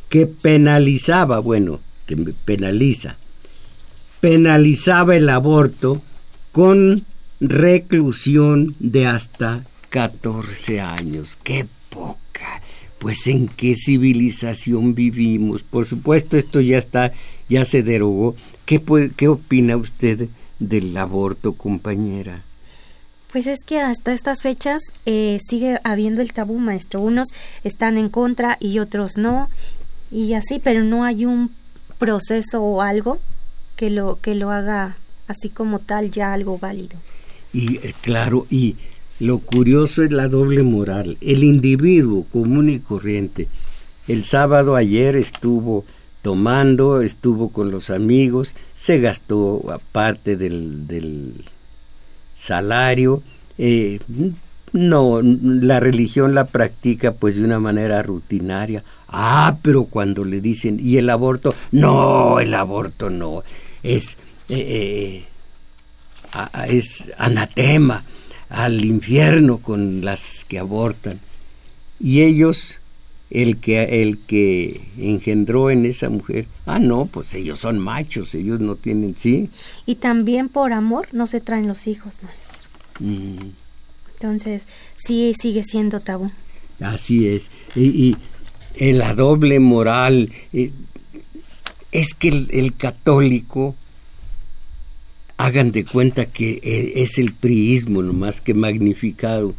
que 0.10 0.26
penalizaba, 0.26 1.38
bueno, 1.38 1.80
que 2.08 2.18
penaliza, 2.44 3.18
penalizaba 4.20 5.16
el 5.16 5.30
aborto 5.30 6.02
con 6.52 7.04
reclusión 7.50 8.76
de 8.80 9.06
hasta 9.06 9.64
14 9.90 10.82
años. 10.82 11.38
¡Qué 11.44 11.66
poca! 11.90 12.62
Pues 13.00 13.28
en 13.28 13.48
qué 13.48 13.76
civilización 13.76 14.96
vivimos. 14.96 15.62
Por 15.62 15.86
supuesto, 15.86 16.38
esto 16.38 16.62
ya 16.62 16.78
está, 16.78 17.12
ya 17.50 17.66
se 17.66 17.84
derogó. 17.84 18.36
¿Qué, 18.66 18.82
qué 19.18 19.28
opina 19.28 19.76
usted 19.76 20.30
del 20.60 20.96
aborto, 20.96 21.54
compañera? 21.54 22.42
Pues 23.32 23.48
es 23.48 23.60
que 23.66 23.82
hasta 23.82 24.14
estas 24.14 24.42
fechas 24.42 24.82
eh, 25.06 25.40
sigue 25.44 25.80
habiendo 25.84 26.22
el 26.22 26.34
tabú, 26.34 26.60
maestro. 26.60 27.02
Unos 27.02 27.28
están 27.64 27.98
en 27.98 28.10
contra 28.10 28.58
y 28.60 28.80
otros 28.80 29.18
no, 29.18 29.50
y 30.12 30.34
así, 30.34 30.60
pero 30.60 30.84
no 30.84 31.04
hay 31.04 31.26
un 31.26 31.52
proceso 31.98 32.62
o 32.62 32.82
algo 32.82 33.20
que 33.76 33.90
lo 33.90 34.20
que 34.22 34.36
lo 34.36 34.52
haga 34.52 34.98
así 35.28 35.50
como 35.50 35.80
tal 35.80 36.12
ya 36.12 36.34
algo 36.34 36.58
válido. 36.60 36.98
Y 37.54 37.78
eh, 37.78 37.94
claro, 38.02 38.48
y 38.50 38.76
lo 39.20 39.40
curioso 39.40 40.04
es 40.04 40.12
la 40.12 40.28
doble 40.28 40.64
moral. 40.64 41.18
El 41.22 41.44
individuo 41.44 42.26
común 42.32 42.70
y 42.70 42.80
corriente, 42.80 43.48
el 44.08 44.26
sábado 44.26 44.76
ayer 44.76 45.16
estuvo 45.16 45.86
tomando, 46.22 47.02
estuvo 47.02 47.50
con 47.50 47.70
los 47.70 47.90
amigos, 47.90 48.56
se 48.74 49.00
gastó 49.00 49.72
aparte 49.72 50.36
del, 50.36 50.88
del 50.88 51.34
salario. 52.38 53.22
Eh, 53.58 54.00
no, 54.74 55.22
la 55.22 55.80
religión 55.80 56.34
la 56.34 56.46
practica 56.46 57.12
pues 57.12 57.36
de 57.36 57.44
una 57.44 57.60
manera 57.60 58.02
rutinaria. 58.02 58.84
Ah, 59.08 59.58
pero 59.62 59.84
cuando 59.84 60.24
le 60.26 60.42
dicen, 60.42 60.80
¿y 60.82 60.98
el 60.98 61.10
aborto? 61.12 61.54
No, 61.72 62.40
el 62.40 62.54
aborto 62.56 63.12
no. 63.12 63.44
Es, 63.84 64.18
eh, 64.50 65.26
es 66.68 67.06
anatema 67.18 68.04
al 68.50 68.84
infierno 68.86 69.58
con 69.58 70.04
las 70.04 70.46
que 70.48 70.60
abortan. 70.60 71.20
Y 72.00 72.22
ellos, 72.22 72.76
el 73.30 73.58
que, 73.58 74.02
el 74.02 74.20
que 74.20 74.82
engendró 74.98 75.70
en 75.70 75.86
esa 75.86 76.10
mujer, 76.10 76.46
ah, 76.66 76.80
no, 76.80 77.06
pues 77.06 77.34
ellos 77.34 77.60
son 77.60 77.80
machos, 77.80 78.36
ellos 78.36 78.60
no 78.60 78.76
tienen, 78.76 79.16
sí. 79.18 79.50
Y 79.86 79.96
también 79.96 80.50
por 80.50 80.74
amor 80.74 81.08
no 81.14 81.28
se 81.28 81.40
traen 81.40 81.68
los 81.68 81.88
hijos, 81.88 82.14
maestro. 82.22 82.70
Mm. 83.00 83.52
Entonces, 84.16 84.64
sí 84.96 85.34
sigue 85.40 85.64
siendo 85.64 86.00
tabú. 86.00 86.32
Así 86.80 87.28
es. 87.28 87.50
Y, 87.76 88.16
en 88.76 88.98
la 88.98 89.14
doble 89.14 89.60
moral, 89.60 90.32
eh, 90.52 90.72
es 91.92 92.14
que 92.14 92.30
el, 92.30 92.74
católico, 92.76 93.76
hagan 95.38 95.72
de 95.72 95.86
cuenta 95.86 96.26
que 96.26 96.60
eh, 96.64 96.94
es 96.98 97.18
el 97.18 97.34
priismo 97.34 98.02
nomás 98.02 98.42
que 98.42 98.54
magnificado. 98.54 99.54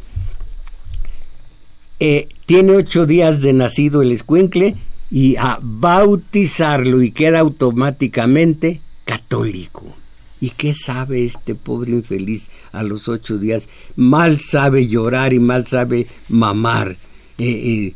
Eh, 1.99 2.27
tiene 2.45 2.73
ocho 2.73 3.05
días 3.05 3.41
de 3.41 3.53
nacido 3.53 4.01
el 4.01 4.11
escuincle 4.11 4.75
y 5.11 5.35
a 5.37 5.59
bautizarlo 5.61 7.01
y 7.01 7.11
queda 7.11 7.39
automáticamente 7.39 8.81
católico. 9.05 9.95
¿Y 10.41 10.49
qué 10.49 10.73
sabe 10.73 11.25
este 11.25 11.55
pobre 11.55 11.91
infeliz 11.91 12.49
a 12.71 12.83
los 12.83 13.07
ocho 13.07 13.37
días? 13.37 13.69
Mal 13.95 14.39
sabe 14.41 14.87
llorar 14.87 15.33
y 15.33 15.39
mal 15.39 15.65
sabe 15.65 16.07
mamar. 16.27 16.97
Eh, 17.37 17.93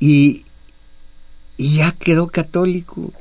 y, 0.00 0.44
y 1.56 1.76
ya 1.76 1.92
quedó 1.92 2.28
católico. 2.28 3.12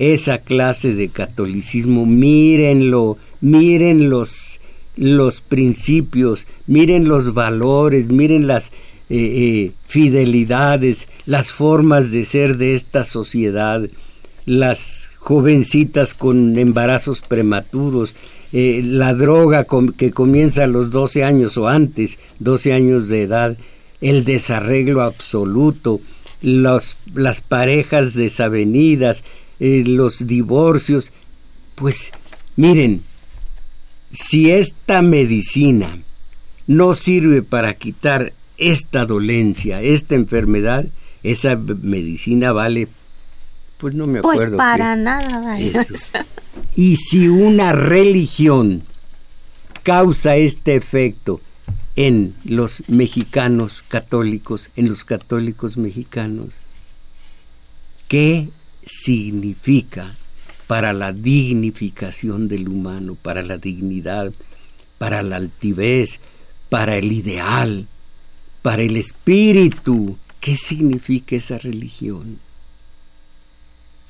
Esa 0.00 0.38
clase 0.38 0.94
de 0.94 1.10
catolicismo, 1.10 2.06
mírenlo, 2.06 3.18
miren 3.42 4.08
los, 4.08 4.58
los 4.96 5.42
principios, 5.42 6.46
miren 6.66 7.06
los 7.06 7.34
valores, 7.34 8.08
miren 8.08 8.46
las 8.46 8.70
eh, 9.10 9.72
fidelidades, 9.86 11.06
las 11.26 11.50
formas 11.50 12.10
de 12.12 12.24
ser 12.24 12.56
de 12.56 12.76
esta 12.76 13.04
sociedad, 13.04 13.82
las 14.46 15.10
jovencitas 15.18 16.14
con 16.14 16.56
embarazos 16.56 17.20
prematuros, 17.20 18.14
eh, 18.54 18.80
la 18.82 19.12
droga 19.12 19.66
que 19.98 20.12
comienza 20.12 20.64
a 20.64 20.66
los 20.66 20.90
12 20.90 21.24
años 21.24 21.58
o 21.58 21.68
antes, 21.68 22.18
12 22.38 22.72
años 22.72 23.08
de 23.08 23.22
edad, 23.22 23.58
el 24.00 24.24
desarreglo 24.24 25.02
absoluto, 25.02 26.00
las 26.40 27.42
parejas 27.46 28.14
desavenidas, 28.14 29.24
eh, 29.60 29.84
los 29.86 30.26
divorcios. 30.26 31.12
Pues 31.74 32.10
miren, 32.56 33.02
si 34.10 34.50
esta 34.50 35.02
medicina 35.02 35.96
no 36.66 36.94
sirve 36.94 37.42
para 37.42 37.74
quitar 37.74 38.32
esta 38.58 39.06
dolencia, 39.06 39.80
esta 39.82 40.14
enfermedad, 40.14 40.86
esa 41.22 41.56
medicina 41.56 42.52
vale 42.52 42.88
pues 43.80 43.94
no 43.94 44.06
me 44.06 44.20
pues 44.20 44.36
acuerdo. 44.36 44.56
Pues 44.56 44.66
para 44.66 44.96
nada. 44.96 45.58
Y 46.76 46.96
si 46.96 47.28
una 47.28 47.72
religión 47.72 48.82
causa 49.82 50.36
este 50.36 50.76
efecto 50.76 51.40
en 51.96 52.34
los 52.44 52.82
mexicanos 52.88 53.82
católicos, 53.88 54.70
en 54.76 54.88
los 54.88 55.04
católicos 55.04 55.76
mexicanos, 55.76 56.48
¿qué 58.08 58.48
significa 58.84 60.14
para 60.66 60.92
la 60.92 61.12
dignificación 61.12 62.48
del 62.48 62.68
humano, 62.68 63.16
para 63.20 63.42
la 63.42 63.58
dignidad, 63.58 64.32
para 64.98 65.22
la 65.22 65.36
altivez, 65.36 66.20
para 66.68 66.96
el 66.96 67.12
ideal, 67.12 67.86
para 68.62 68.82
el 68.82 68.96
espíritu? 68.96 70.16
¿Qué 70.40 70.56
significa 70.56 71.36
esa 71.36 71.58
religión? 71.58 72.38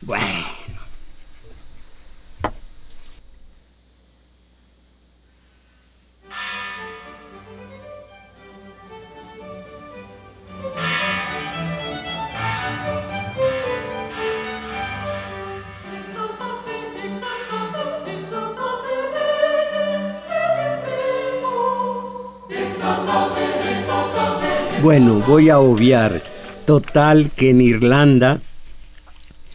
Bueno. 0.02 0.60
Bueno, 24.82 25.20
voy 25.26 25.50
a 25.50 25.58
obviar. 25.58 26.22
Total 26.64 27.30
que 27.36 27.50
en 27.50 27.60
Irlanda 27.60 28.40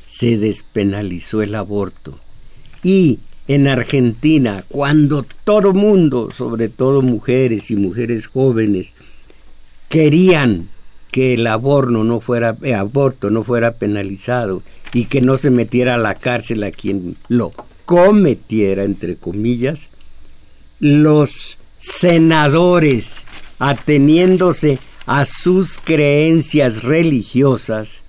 se 0.05 0.37
despenalizó 0.37 1.41
el 1.41 1.55
aborto. 1.55 2.19
Y 2.83 3.19
en 3.47 3.67
Argentina, 3.67 4.63
cuando 4.67 5.25
todo 5.43 5.73
mundo, 5.73 6.29
sobre 6.31 6.69
todo 6.69 7.01
mujeres 7.01 7.71
y 7.71 7.75
mujeres 7.75 8.27
jóvenes, 8.27 8.93
querían 9.89 10.69
que 11.09 11.33
el 11.33 11.47
aborto 11.47 12.03
no 12.03 12.19
fuera, 12.19 12.55
eh, 12.61 12.75
aborto 12.75 13.31
no 13.31 13.43
fuera 13.43 13.71
penalizado 13.71 14.61
y 14.93 15.05
que 15.05 15.21
no 15.21 15.37
se 15.37 15.49
metiera 15.49 15.95
a 15.95 15.99
la 15.99 16.13
cárcel 16.13 16.63
a 16.63 16.69
quien 16.69 17.15
lo 17.29 17.51
cometiera, 17.85 18.83
entre 18.83 19.15
comillas, 19.15 19.89
los 20.79 21.57
senadores, 21.79 23.21
ateniéndose 23.57 24.77
a 25.05 25.25
sus 25.25 25.77
creencias 25.77 26.83
religiosas, 26.83 28.01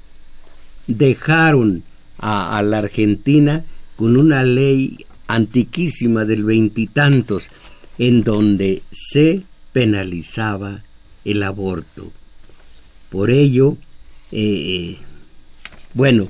dejaron 0.87 1.83
a, 2.19 2.63
la 2.63 2.79
Argentina 2.79 3.65
con 3.97 4.17
una 4.17 4.43
ley 4.43 5.05
antiquísima 5.27 6.25
del 6.25 6.45
veintitantos 6.45 7.49
en 7.99 8.23
donde 8.23 8.83
se 8.93 9.43
penalizaba 9.73 10.83
el 11.25 11.43
aborto. 11.43 12.13
Por 13.11 13.31
ello, 13.31 13.77
eh, 14.33 14.97
bueno, 15.95 16.29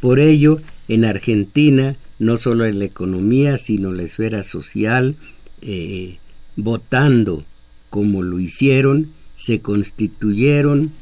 por 0.00 0.20
ello 0.20 0.60
en 0.88 1.04
Argentina, 1.04 1.96
no 2.18 2.38
solo 2.38 2.64
en 2.64 2.78
la 2.78 2.86
economía, 2.86 3.58
sino 3.58 3.90
en 3.90 3.98
la 3.98 4.02
esfera 4.04 4.42
social, 4.42 5.16
eh, 5.60 6.16
votando 6.56 7.44
como 7.90 8.22
lo 8.22 8.40
hicieron, 8.40 9.10
se 9.38 9.60
constituyeron 9.60 10.92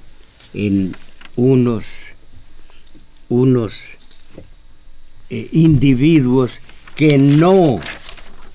en 0.52 0.94
unos, 1.36 1.86
unos 3.28 3.74
eh, 5.30 5.48
individuos 5.52 6.52
que 6.94 7.18
no 7.18 7.80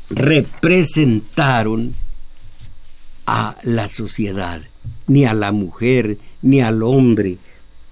representaron 0.10 1.96
a 3.26 3.58
la 3.64 3.88
sociedad, 3.88 4.62
ni 5.08 5.26
a 5.26 5.34
la 5.34 5.52
mujer, 5.52 6.18
ni 6.42 6.62
al 6.62 6.84
hombre, 6.84 7.38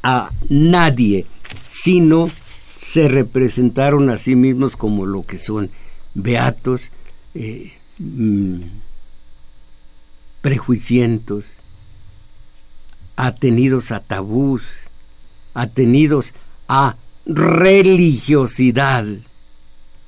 a 0.03 0.31
nadie, 0.49 1.25
sino 1.69 2.29
se 2.77 3.07
representaron 3.07 4.09
a 4.09 4.17
sí 4.17 4.35
mismos 4.35 4.75
como 4.75 5.05
lo 5.05 5.25
que 5.25 5.37
son 5.37 5.69
beatos, 6.13 6.83
eh, 7.35 7.73
mm, 7.99 8.61
atenidos 13.19 13.91
a 13.91 13.99
tabús, 13.99 14.63
atenidos 15.53 16.33
a 16.69 16.95
religiosidad. 17.25 19.05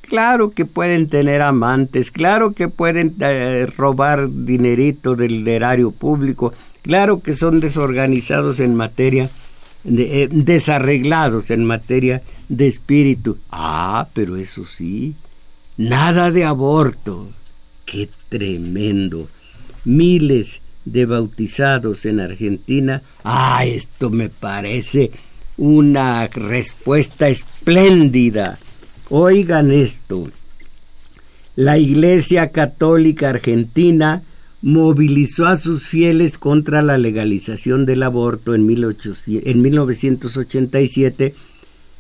Claro 0.02 0.52
que 0.52 0.64
pueden 0.64 1.10
tener 1.10 1.42
amantes, 1.42 2.10
claro 2.10 2.54
que 2.54 2.70
pueden 2.70 3.16
eh, 3.20 3.68
robar 3.78 4.30
dinerito 4.30 5.18
del 5.18 5.46
erario 5.46 5.92
público, 5.92 6.54
claro 6.84 7.22
que 7.22 7.36
son 7.36 7.60
desorganizados 7.60 8.62
en 8.62 8.76
materia, 8.76 9.30
de, 9.84 10.24
eh, 10.24 10.30
desarreglados 10.32 11.52
en 11.52 11.66
materia 11.66 12.22
de 12.48 12.68
espíritu. 12.68 13.38
Ah, 13.52 14.08
pero 14.14 14.38
eso 14.38 14.66
sí, 14.66 15.16
nada 15.76 16.32
de 16.32 16.46
aborto. 16.46 17.28
Qué 17.86 18.08
tremendo. 18.30 19.28
Miles 19.84 20.62
de 20.86 21.06
bautizados 21.06 22.06
en 22.06 22.20
Argentina. 22.20 23.02
Ah, 23.24 23.66
esto 23.66 24.10
me 24.10 24.30
parece 24.30 25.12
una 25.58 26.28
respuesta 26.28 27.30
espléndida 27.30 28.60
Oigan 29.14 29.74
esto. 29.74 30.30
La 31.58 31.78
Iglesia 31.78 32.52
Católica 32.52 33.32
Argentina 33.32 34.24
movilizó 34.62 35.48
a 35.48 35.58
sus 35.58 35.86
fieles 35.86 36.38
contra 36.38 36.82
la 36.82 36.98
legalización 36.98 37.86
del 37.86 38.04
aborto 38.04 38.56
en, 38.56 38.66
1987, 38.66 41.36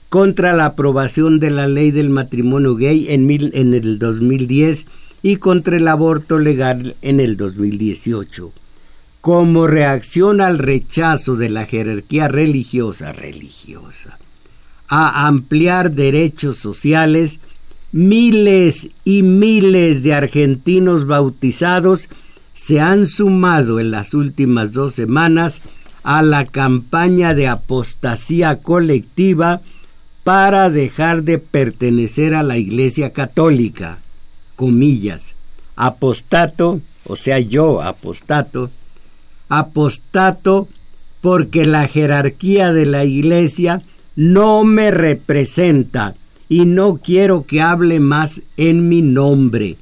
contra 0.07 0.55
la 0.55 0.67
aprobación 0.67 1.41
de 1.41 1.49
la 1.49 1.67
ley 1.67 1.91
del 1.91 2.09
matrimonio 2.09 2.77
gay 2.77 3.07
en, 3.09 3.29
en 3.29 3.73
el 3.73 3.99
2010 3.99 4.85
y 5.21 5.35
contra 5.35 5.75
el 5.75 5.89
aborto 5.89 6.39
legal 6.39 6.95
en 7.01 7.19
el 7.19 7.35
2018. 7.35 8.53
Como 9.21 9.67
reacción 9.67 10.41
al 10.41 10.57
rechazo 10.57 11.35
de 11.35 11.49
la 11.49 11.65
jerarquía 11.65 12.27
religiosa, 12.27 13.13
religiosa, 13.13 14.17
a 14.87 15.27
ampliar 15.27 15.91
derechos 15.91 16.57
sociales, 16.57 17.39
miles 17.91 18.89
y 19.05 19.21
miles 19.21 20.01
de 20.01 20.13
argentinos 20.13 21.05
bautizados 21.05 22.09
se 22.55 22.79
han 22.79 23.05
sumado 23.05 23.79
en 23.79 23.91
las 23.91 24.13
últimas 24.13 24.73
dos 24.73 24.95
semanas 24.95 25.61
a 26.03 26.23
la 26.23 26.45
campaña 26.45 27.33
de 27.33 27.47
apostasía 27.47 28.57
colectiva 28.57 29.61
para 30.23 30.69
dejar 30.69 31.23
de 31.23 31.37
pertenecer 31.37 32.35
a 32.35 32.43
la 32.43 32.57
Iglesia 32.57 33.11
Católica. 33.11 33.99
Comillas. 34.55 35.35
Apostato, 35.75 36.81
o 37.05 37.15
sea, 37.15 37.39
yo 37.39 37.81
apostato, 37.81 38.69
apostato 39.51 40.69
porque 41.19 41.65
la 41.65 41.85
jerarquía 41.87 42.71
de 42.71 42.85
la 42.85 43.03
Iglesia 43.03 43.81
no 44.15 44.63
me 44.63 44.91
representa 44.91 46.15
y 46.47 46.63
no 46.63 47.01
quiero 47.03 47.45
que 47.45 47.61
hable 47.61 47.99
más 47.99 48.41
en 48.55 48.87
mi 48.87 49.01
nombre. 49.01 49.75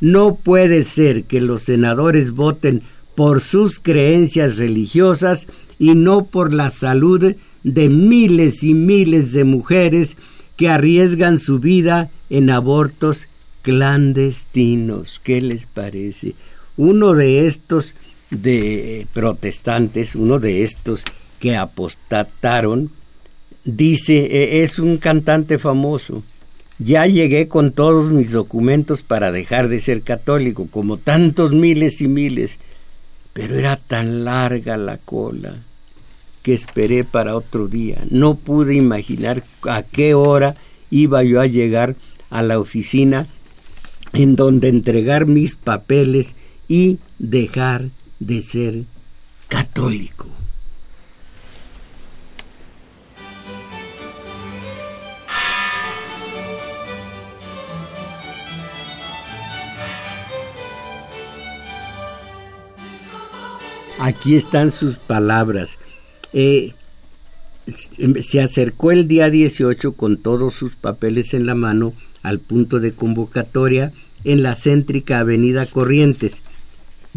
No 0.00 0.36
puede 0.36 0.84
ser 0.84 1.24
que 1.24 1.40
los 1.40 1.64
senadores 1.64 2.30
voten 2.30 2.82
por 3.16 3.40
sus 3.40 3.80
creencias 3.80 4.58
religiosas 4.58 5.48
y 5.78 5.96
no 5.96 6.26
por 6.26 6.52
la 6.52 6.70
salud 6.70 7.34
de 7.64 7.88
miles 7.88 8.62
y 8.62 8.74
miles 8.74 9.32
de 9.32 9.42
mujeres 9.42 10.16
que 10.56 10.68
arriesgan 10.68 11.38
su 11.38 11.58
vida 11.58 12.10
en 12.30 12.48
abortos 12.48 13.26
clandestinos. 13.62 15.20
¿Qué 15.24 15.40
les 15.40 15.66
parece? 15.66 16.34
Uno 16.76 17.14
de 17.14 17.48
estos 17.48 17.94
de 18.30 19.06
protestantes, 19.12 20.14
uno 20.14 20.38
de 20.38 20.64
estos 20.64 21.04
que 21.38 21.56
apostataron, 21.56 22.90
dice, 23.64 24.26
e, 24.26 24.62
es 24.62 24.78
un 24.78 24.98
cantante 24.98 25.58
famoso. 25.58 26.22
Ya 26.78 27.06
llegué 27.06 27.48
con 27.48 27.72
todos 27.72 28.10
mis 28.10 28.32
documentos 28.32 29.02
para 29.02 29.32
dejar 29.32 29.68
de 29.68 29.80
ser 29.80 30.02
católico, 30.02 30.68
como 30.70 30.98
tantos 30.98 31.52
miles 31.52 32.00
y 32.00 32.08
miles, 32.08 32.58
pero 33.32 33.58
era 33.58 33.76
tan 33.76 34.24
larga 34.24 34.76
la 34.76 34.98
cola 34.98 35.56
que 36.42 36.54
esperé 36.54 37.02
para 37.02 37.36
otro 37.36 37.66
día. 37.66 38.04
No 38.10 38.34
pude 38.36 38.74
imaginar 38.74 39.42
a 39.62 39.82
qué 39.82 40.14
hora 40.14 40.54
iba 40.90 41.22
yo 41.24 41.40
a 41.40 41.46
llegar 41.46 41.96
a 42.30 42.42
la 42.42 42.58
oficina 42.58 43.26
en 44.12 44.36
donde 44.36 44.68
entregar 44.68 45.26
mis 45.26 45.56
papeles 45.56 46.34
y 46.68 46.98
dejar 47.18 47.86
de 48.18 48.42
ser 48.42 48.82
católico. 49.48 50.26
Aquí 63.98 64.36
están 64.36 64.70
sus 64.70 64.98
palabras. 64.98 65.70
Eh, 66.32 66.74
se 68.22 68.40
acercó 68.40 68.92
el 68.92 69.08
día 69.08 69.30
18 69.30 69.92
con 69.94 70.18
todos 70.18 70.54
sus 70.54 70.76
papeles 70.76 71.34
en 71.34 71.46
la 71.46 71.54
mano 71.54 71.94
al 72.22 72.38
punto 72.38 72.78
de 72.78 72.92
convocatoria 72.92 73.92
en 74.24 74.42
la 74.42 74.54
céntrica 74.54 75.20
Avenida 75.20 75.66
Corrientes. 75.66 76.42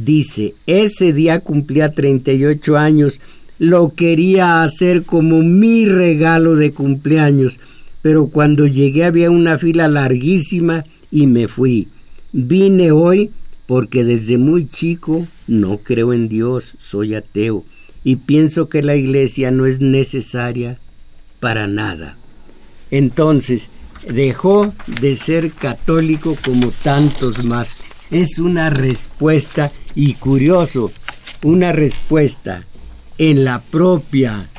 Dice, 0.05 0.55
ese 0.65 1.11
día 1.11 1.41
cumplía 1.41 1.91
38 1.91 2.77
años, 2.77 3.19
lo 3.57 3.93
quería 3.95 4.63
hacer 4.63 5.03
como 5.03 5.43
mi 5.43 5.85
regalo 5.85 6.55
de 6.55 6.71
cumpleaños, 6.71 7.59
pero 8.01 8.27
cuando 8.27 8.65
llegué 8.65 9.03
había 9.03 9.29
una 9.29 9.57
fila 9.57 9.89
larguísima 9.89 10.85
y 11.11 11.27
me 11.27 11.49
fui. 11.49 11.89
Vine 12.31 12.93
hoy 12.93 13.31
porque 13.67 14.05
desde 14.05 14.37
muy 14.37 14.69
chico 14.69 15.27
no 15.47 15.79
creo 15.79 16.13
en 16.13 16.29
Dios, 16.29 16.77
soy 16.79 17.13
ateo 17.13 17.65
y 18.05 18.15
pienso 18.15 18.69
que 18.69 18.81
la 18.81 18.95
iglesia 18.95 19.51
no 19.51 19.65
es 19.65 19.81
necesaria 19.81 20.77
para 21.41 21.67
nada. 21.67 22.15
Entonces, 22.89 23.67
dejó 24.07 24.73
de 25.01 25.17
ser 25.17 25.51
católico 25.51 26.37
como 26.41 26.71
tantos 26.83 27.43
más. 27.43 27.75
Es 28.11 28.39
una 28.39 28.69
respuesta, 28.69 29.71
y 29.93 30.15
curioso, 30.15 30.91
una 31.43 31.71
respuesta 31.71 32.65
en 33.17 33.45
la 33.45 33.61
propia 33.61 34.49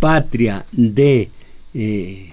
patria 0.00 0.64
de 0.72 1.28
eh, 1.74 2.32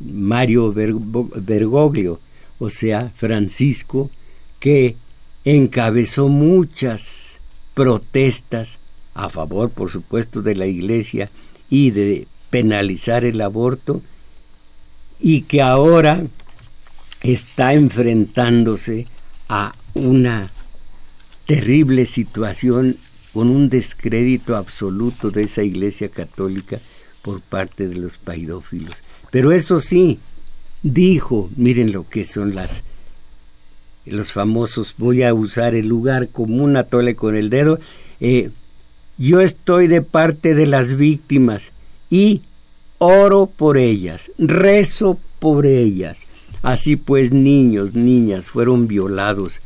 Mario 0.00 0.72
Bergoglio, 0.72 2.20
o 2.58 2.68
sea, 2.68 3.10
Francisco, 3.16 4.10
que 4.58 4.96
encabezó 5.44 6.28
muchas 6.28 7.38
protestas 7.74 8.78
a 9.14 9.30
favor, 9.30 9.70
por 9.70 9.90
supuesto, 9.90 10.42
de 10.42 10.56
la 10.56 10.66
Iglesia 10.66 11.30
y 11.70 11.90
de 11.90 12.26
penalizar 12.50 13.24
el 13.24 13.40
aborto, 13.40 14.02
y 15.18 15.42
que 15.42 15.62
ahora 15.62 16.24
está 17.22 17.74
enfrentándose 17.74 19.06
a 19.50 19.74
una 19.94 20.48
terrible 21.44 22.06
situación 22.06 22.96
con 23.34 23.48
un 23.48 23.68
descrédito 23.68 24.56
absoluto 24.56 25.32
de 25.32 25.42
esa 25.42 25.64
Iglesia 25.64 26.08
católica 26.08 26.78
por 27.22 27.40
parte 27.40 27.88
de 27.88 27.96
los 27.96 28.16
paidófilos. 28.16 29.02
Pero 29.32 29.50
eso 29.50 29.80
sí, 29.80 30.20
dijo, 30.82 31.50
miren 31.56 31.90
lo 31.90 32.08
que 32.08 32.24
son 32.24 32.54
las 32.54 32.84
los 34.06 34.32
famosos, 34.32 34.94
voy 34.98 35.24
a 35.24 35.34
usar 35.34 35.74
el 35.74 35.88
lugar 35.88 36.28
común, 36.28 36.76
atole 36.76 37.16
con 37.16 37.36
el 37.36 37.50
dedo, 37.50 37.78
eh, 38.20 38.50
yo 39.18 39.40
estoy 39.40 39.88
de 39.88 40.00
parte 40.00 40.54
de 40.54 40.66
las 40.66 40.96
víctimas 40.96 41.70
y 42.08 42.42
oro 42.98 43.46
por 43.46 43.78
ellas, 43.78 44.30
rezo 44.38 45.18
por 45.38 45.66
ellas. 45.66 46.18
Así 46.62 46.96
pues 46.96 47.32
niños, 47.32 47.94
niñas 47.94 48.50
fueron 48.50 48.86
violados 48.86 49.60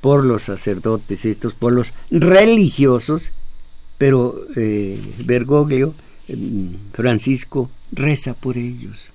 por 0.00 0.24
los 0.24 0.44
sacerdotes, 0.44 1.24
estos 1.24 1.54
por 1.54 1.72
los 1.72 1.92
religiosos, 2.10 3.30
pero 3.98 4.34
eh, 4.56 4.98
Bergoglio, 5.24 5.94
mm, 6.28 6.92
Francisco, 6.92 7.70
reza 7.92 8.34
por 8.34 8.56
ellos. 8.56 9.10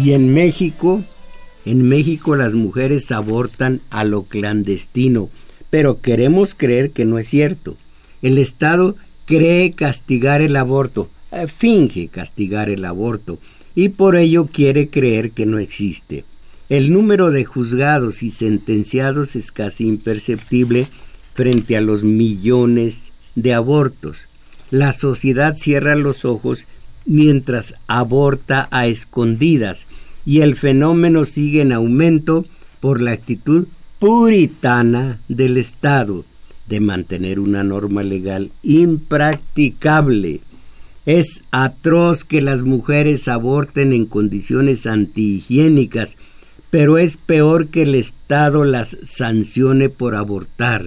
Y 0.00 0.12
en 0.12 0.34
México, 0.34 1.02
en 1.64 1.88
México 1.88 2.36
las 2.36 2.54
mujeres 2.54 3.10
abortan 3.12 3.80
a 3.90 4.04
lo 4.04 4.24
clandestino, 4.24 5.30
pero 5.70 6.00
queremos 6.00 6.54
creer 6.54 6.90
que 6.90 7.04
no 7.04 7.18
es 7.18 7.28
cierto. 7.28 7.76
El 8.22 8.38
Estado 8.38 8.96
cree 9.24 9.72
castigar 9.72 10.42
el 10.42 10.56
aborto, 10.56 11.08
eh, 11.32 11.46
finge 11.48 12.08
castigar 12.08 12.68
el 12.68 12.84
aborto, 12.84 13.38
y 13.74 13.88
por 13.90 14.16
ello 14.16 14.46
quiere 14.46 14.88
creer 14.88 15.30
que 15.30 15.46
no 15.46 15.58
existe. 15.58 16.24
El 16.68 16.92
número 16.92 17.30
de 17.30 17.44
juzgados 17.44 18.22
y 18.22 18.30
sentenciados 18.30 19.36
es 19.36 19.52
casi 19.52 19.86
imperceptible 19.86 20.86
frente 21.34 21.76
a 21.76 21.80
los 21.80 22.04
millones 22.04 22.98
de 23.34 23.52
abortos. 23.52 24.18
La 24.70 24.92
sociedad 24.92 25.56
cierra 25.56 25.94
los 25.94 26.24
ojos 26.24 26.66
mientras 27.04 27.74
aborta 27.86 28.68
a 28.70 28.86
escondidas 28.86 29.86
y 30.26 30.40
el 30.40 30.56
fenómeno 30.56 31.24
sigue 31.24 31.62
en 31.62 31.72
aumento 31.72 32.44
por 32.80 33.00
la 33.00 33.12
actitud 33.12 33.66
puritana 33.98 35.18
del 35.28 35.56
Estado 35.56 36.24
de 36.68 36.80
mantener 36.80 37.40
una 37.40 37.64
norma 37.64 38.02
legal 38.02 38.50
impracticable. 38.62 40.40
Es 41.06 41.42
atroz 41.50 42.24
que 42.24 42.40
las 42.40 42.62
mujeres 42.62 43.28
aborten 43.28 43.92
en 43.92 44.06
condiciones 44.06 44.86
antihigiénicas, 44.86 46.16
pero 46.70 46.98
es 46.98 47.16
peor 47.16 47.68
que 47.68 47.82
el 47.82 47.94
Estado 47.94 48.64
las 48.64 48.96
sancione 49.04 49.90
por 49.90 50.14
abortar. 50.14 50.86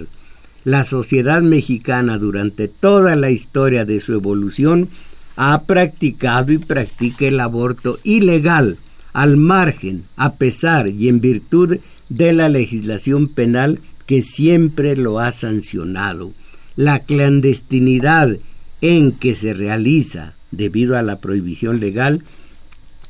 La 0.64 0.84
sociedad 0.84 1.40
mexicana 1.40 2.18
durante 2.18 2.68
toda 2.68 3.16
la 3.16 3.30
historia 3.30 3.84
de 3.84 4.00
su 4.00 4.12
evolución 4.12 4.88
ha 5.36 5.62
practicado 5.62 6.52
y 6.52 6.58
practica 6.58 7.26
el 7.26 7.38
aborto 7.38 8.00
ilegal, 8.02 8.76
al 9.18 9.36
margen, 9.36 10.04
a 10.14 10.34
pesar 10.34 10.86
y 10.86 11.08
en 11.08 11.20
virtud 11.20 11.78
de 12.08 12.32
la 12.32 12.48
legislación 12.48 13.26
penal 13.26 13.80
que 14.06 14.22
siempre 14.22 14.94
lo 14.94 15.18
ha 15.18 15.32
sancionado. 15.32 16.30
La 16.76 17.00
clandestinidad 17.00 18.36
en 18.80 19.10
que 19.10 19.34
se 19.34 19.54
realiza 19.54 20.34
debido 20.52 20.96
a 20.96 21.02
la 21.02 21.18
prohibición 21.18 21.80
legal 21.80 22.22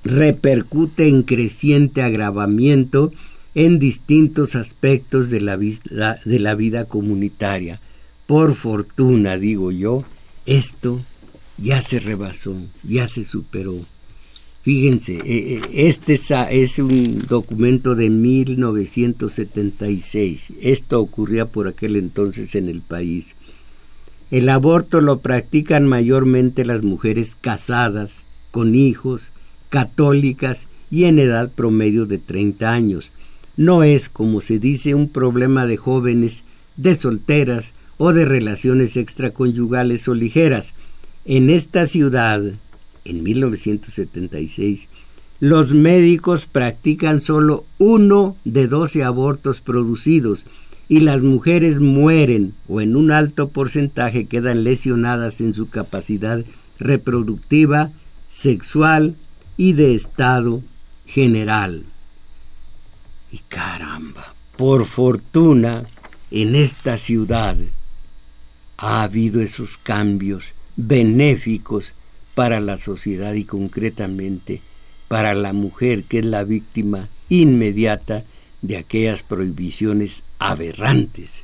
repercute 0.03 1.09
en 1.09 1.25
creciente 1.25 2.01
agravamiento 2.01 3.12
en 3.55 3.79
distintos 3.79 4.55
aspectos 4.55 5.29
de 5.29 5.42
la, 5.42 5.57
vida, 5.57 6.21
de 6.25 6.38
la 6.38 6.55
vida 6.55 6.87
comunitaria. 6.87 7.81
Por 8.27 8.55
fortuna, 8.55 9.37
digo 9.37 9.73
yo, 9.73 10.05
esto 10.47 11.03
ya 11.59 11.83
se 11.83 12.01
rebasó, 12.01 12.57
ya 12.83 13.09
se 13.09 13.27
superó. 13.27 13.85
Fíjense, 14.68 15.14
eh, 15.14 15.22
eh, 15.24 15.62
este 15.72 16.20
es 16.50 16.78
un 16.78 17.24
documento 17.26 17.94
de 17.94 18.11
1976. 18.11 20.48
Esto 20.61 21.00
ocurría 21.00 21.46
por 21.46 21.68
aquel 21.68 21.96
entonces 21.96 22.54
en 22.54 22.68
el 22.68 22.83
país. 22.83 23.35
El 24.31 24.50
aborto 24.50 25.00
lo 25.00 25.20
practican 25.20 25.87
mayormente 25.87 26.66
las 26.66 26.83
mujeres 26.83 27.35
casadas, 27.40 28.11
con 28.50 28.74
hijos, 28.74 29.22
católicas 29.70 30.64
y 30.90 31.04
en 31.04 31.18
edad 31.18 31.50
promedio 31.50 32.04
de 32.04 32.18
30 32.18 32.70
años. 32.70 33.11
No 33.57 33.85
es, 33.85 34.11
como 34.11 34.42
se 34.42 34.59
dice, 34.59 34.94
un 34.94 35.09
problema 35.09 35.64
de 35.64 35.78
jóvenes, 35.78 36.42
de 36.76 36.94
solteras 36.94 37.72
o 37.96 38.12
de 38.12 38.26
relaciones 38.26 38.98
extraconyugales 38.98 40.07
o 40.09 40.14
ligeras. 40.14 40.74
En 41.24 41.48
esta 41.48 41.87
ciudad, 41.87 42.42
en 43.05 43.23
1976, 43.23 44.89
los 45.41 45.73
médicos 45.73 46.47
practican 46.47 47.21
solo 47.21 47.65
uno 47.79 48.37
de 48.45 48.67
doce 48.67 49.05
abortos 49.05 49.61
producidos 49.61 50.47
y 50.89 51.01
las 51.01 51.23
mujeres 51.23 51.81
mueren 51.81 52.55
o 52.67 52.81
en 52.81 52.97
un 52.97 53.13
alto 53.13 53.51
porcentaje 53.51 54.27
quedan 54.27 54.65
lesionadas 54.65 55.41
en 55.41 55.55
su 55.55 55.69
capacidad 55.69 56.45
reproductiva, 56.79 57.91
sexual 58.33 59.17
y 59.57 59.75
de 59.75 59.95
estado 59.95 60.63
general. 61.07 61.85
Y 63.31 63.39
caramba, 63.49 64.35
por 64.57 64.87
fortuna, 64.87 65.85
en 66.31 66.55
esta 66.55 66.97
ciudad 66.97 67.57
ha 68.79 69.03
habido 69.03 69.41
esos 69.41 69.77
cambios 69.77 70.47
benéficos 70.77 71.93
para 72.38 72.61
la 72.61 72.79
sociedad 72.79 73.35
y 73.35 73.42
concretamente 73.42 74.61
para 75.09 75.35
la 75.35 75.53
mujer 75.53 76.05
que 76.05 76.20
es 76.20 76.24
la 76.24 76.44
víctima 76.44 77.09
inmediata 77.29 78.22
de 78.62 78.77
aquellas 78.77 79.24
prohibiciones 79.24 80.22
aberrantes 80.38 81.42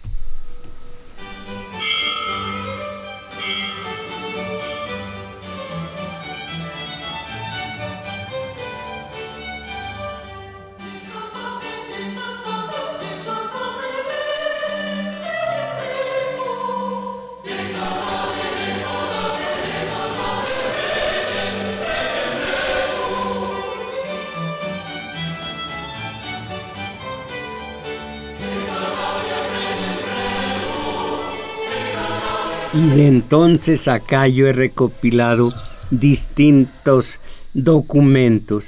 Y 32.92 33.00
entonces 33.00 33.88
acá 33.88 34.28
yo 34.28 34.46
he 34.46 34.52
recopilado 34.52 35.54
distintos 35.90 37.18
documentos 37.54 38.66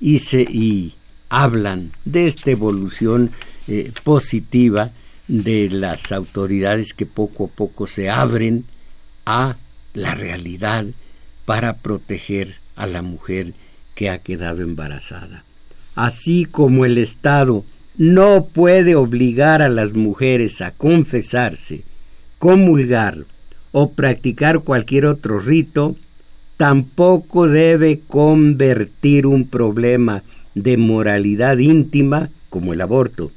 y, 0.00 0.20
se, 0.20 0.42
y 0.42 0.94
hablan 1.28 1.90
de 2.04 2.28
esta 2.28 2.52
evolución 2.52 3.32
eh, 3.66 3.92
positiva 4.04 4.92
de 5.26 5.68
las 5.68 6.12
autoridades 6.12 6.94
que 6.94 7.06
poco 7.06 7.46
a 7.46 7.48
poco 7.48 7.86
se 7.88 8.08
abren 8.08 8.64
a 9.24 9.56
la 9.94 10.14
realidad 10.14 10.86
para 11.44 11.74
proteger 11.74 12.54
a 12.76 12.86
la 12.86 13.02
mujer 13.02 13.52
que 13.94 14.10
ha 14.10 14.18
quedado 14.18 14.62
embarazada. 14.62 15.42
Así 15.96 16.44
como 16.44 16.84
el 16.84 16.98
Estado 16.98 17.64
no 17.98 18.46
puede 18.46 18.94
obligar 18.94 19.60
a 19.60 19.68
las 19.68 19.94
mujeres 19.94 20.60
a 20.60 20.70
confesarse, 20.70 21.82
comulgar 22.38 23.24
o 23.78 23.90
practicar 23.90 24.60
cualquier 24.60 25.04
otro 25.04 25.38
rito, 25.38 25.96
tampoco 26.56 27.46
debe 27.46 28.00
convertir 28.08 29.26
un 29.26 29.46
problema 29.46 30.22
de 30.54 30.78
moralidad 30.78 31.58
íntima, 31.58 32.30
como 32.48 32.72
el 32.72 32.80
aborto, 32.80 33.30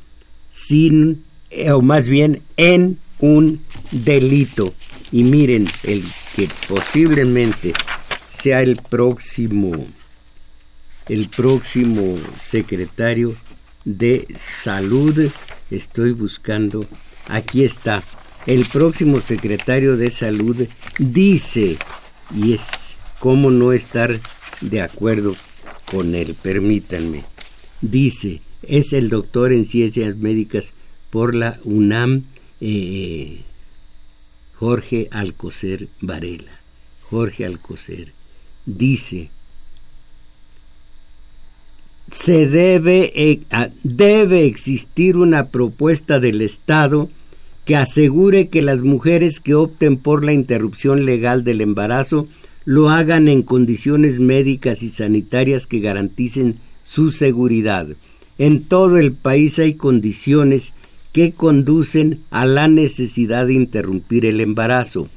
sin, 0.49 1.25
eh, 1.49 1.73
o 1.73 1.81
más 1.81 2.07
bien 2.07 2.41
en 2.55 2.99
un 3.19 3.59
delito. 3.91 4.73
Y 5.11 5.23
miren, 5.23 5.67
el 5.83 6.05
que 6.37 6.47
posiblemente 6.69 7.73
sea 8.29 8.61
el 8.61 8.77
próximo, 8.77 9.73
el 11.09 11.27
próximo 11.27 12.17
secretario 12.41 13.35
de 13.83 14.25
salud, 14.39 15.19
estoy 15.69 16.13
buscando, 16.13 16.85
aquí 17.27 17.65
está, 17.65 18.01
el 18.49 18.65
próximo 18.65 19.21
secretario 19.21 19.95
de 19.95 20.09
salud 20.09 20.67
dice, 20.97 21.77
y 22.35 22.53
es 22.53 22.63
cómo 23.19 23.51
no 23.51 23.73
estar 23.73 24.19
de 24.61 24.81
acuerdo 24.81 25.35
con 25.85 26.15
él, 26.15 26.33
permítanme, 26.33 27.25
dice, 27.81 28.41
es 28.63 28.93
el 28.93 29.09
doctor 29.09 29.53
en 29.53 29.67
ciencias 29.67 30.17
médicas 30.17 30.71
por 31.11 31.35
la 31.35 31.59
UNAM, 31.63 32.23
eh, 32.59 33.41
Jorge 34.55 35.09
Alcocer 35.11 35.87
Varela. 36.01 36.59
Jorge 37.03 37.45
Alcocer 37.45 38.13
dice, 38.65 39.29
se 42.11 42.47
debe, 42.47 43.11
eh, 43.15 43.41
debe 43.83 44.47
existir 44.47 45.17
una 45.17 45.49
propuesta 45.49 46.19
del 46.19 46.41
Estado 46.41 47.11
que 47.69 47.75
asegure 47.75 48.47
que 48.47 48.63
las 48.63 48.81
mujeres 48.81 49.39
que 49.39 49.53
opten 49.53 49.97
por 49.97 50.23
la 50.23 50.33
interrupción 50.33 51.05
legal 51.05 51.43
del 51.43 51.61
embarazo 51.61 52.27
lo 52.65 52.89
hagan 52.89 53.27
en 53.27 53.43
condiciones 53.43 54.19
médicas 54.19 54.81
y 54.81 54.89
sanitarias 54.89 55.67
que 55.67 55.79
garanticen 55.79 56.55
su 56.83 57.11
seguridad. 57.11 57.85
En 58.39 58.63
todo 58.63 58.97
el 58.97 59.11
país 59.11 59.59
hay 59.59 59.75
condiciones 59.75 60.73
que 61.11 61.33
conducen 61.33 62.17
a 62.31 62.47
la 62.47 62.67
necesidad 62.67 63.45
de 63.45 63.53
interrumpir 63.53 64.25
el 64.25 64.41
embarazo. 64.41 65.07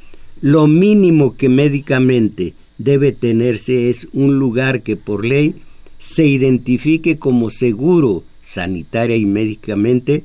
Lo 0.43 0.67
mínimo 0.67 1.39
que 1.39 1.49
médicamente 1.49 2.53
debe 2.77 3.13
tenerse 3.13 3.89
es 3.89 4.09
un 4.13 4.39
lugar 4.39 4.83
que 4.83 4.97
por 4.97 5.25
ley 5.25 5.55
se 5.99 6.27
identifique 6.27 7.19
como 7.19 7.49
seguro 7.49 8.25
sanitaria 8.43 9.17
y 9.17 9.25
médicamente 9.25 10.25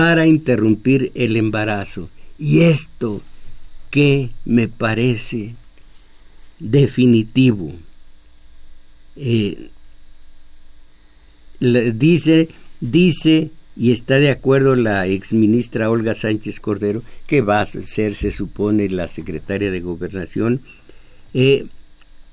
para 0.00 0.26
interrumpir 0.26 1.12
el 1.14 1.36
embarazo. 1.36 2.08
Y 2.38 2.62
esto 2.62 3.20
que 3.90 4.30
me 4.46 4.66
parece 4.66 5.56
definitivo. 6.58 7.74
Eh, 9.16 9.68
dice, 11.60 12.48
dice 12.80 13.50
y 13.76 13.92
está 13.92 14.14
de 14.14 14.30
acuerdo 14.30 14.74
la 14.74 15.06
exministra 15.06 15.90
Olga 15.90 16.14
Sánchez 16.14 16.60
Cordero, 16.60 17.02
que 17.26 17.42
va 17.42 17.60
a 17.60 17.66
ser, 17.66 18.14
se 18.14 18.30
supone, 18.30 18.88
la 18.88 19.06
secretaria 19.06 19.70
de 19.70 19.80
Gobernación, 19.80 20.62
eh, 21.34 21.66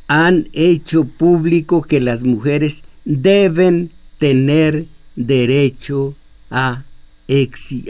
han 0.07 0.47
hecho 0.53 1.03
público 1.03 1.81
que 1.81 1.99
las 1.99 2.23
mujeres 2.23 2.81
deben 3.03 3.89
tener 4.19 4.85
derecho 5.17 6.15
a, 6.49 6.85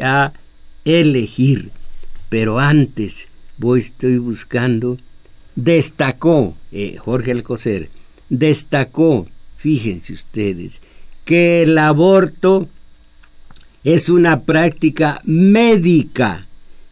a 0.02 0.34
elegir. 0.86 1.71
Pero 2.30 2.60
antes, 2.60 3.28
voy, 3.58 3.82
estoy 3.82 4.17
buscando, 4.17 4.97
destacó, 5.56 6.56
eh, 6.71 6.97
Jorge 6.97 7.32
Alcocer, 7.32 7.89
destacó, 8.30 9.28
fíjense 9.58 10.13
ustedes, 10.13 10.82
que 11.26 11.63
el 11.63 11.78
aborto 11.78 12.67
es 13.84 14.10
una 14.10 14.41
práctica 14.41 15.21
médica 15.23 16.45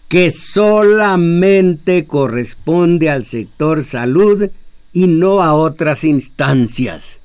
que 0.08 0.32
solamente 0.32 2.06
corresponde 2.06 3.10
al 3.10 3.26
sector 3.26 3.84
salud 3.84 4.50
y 4.94 5.08
no 5.08 5.42
a 5.42 5.54
otras 5.54 6.04
instancias. 6.04 7.20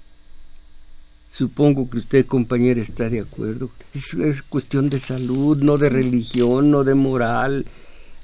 Supongo 1.41 1.89
que 1.89 1.97
usted, 1.97 2.27
compañero, 2.27 2.83
está 2.83 3.09
de 3.09 3.21
acuerdo. 3.21 3.71
Es, 3.95 4.43
cuestión 4.43 4.91
de 4.91 4.99
salud, 4.99 5.63
no 5.63 5.79
de 5.79 5.89
religión, 5.89 6.71
no 6.71 6.85
de 6.85 6.95
moral. 6.95 7.65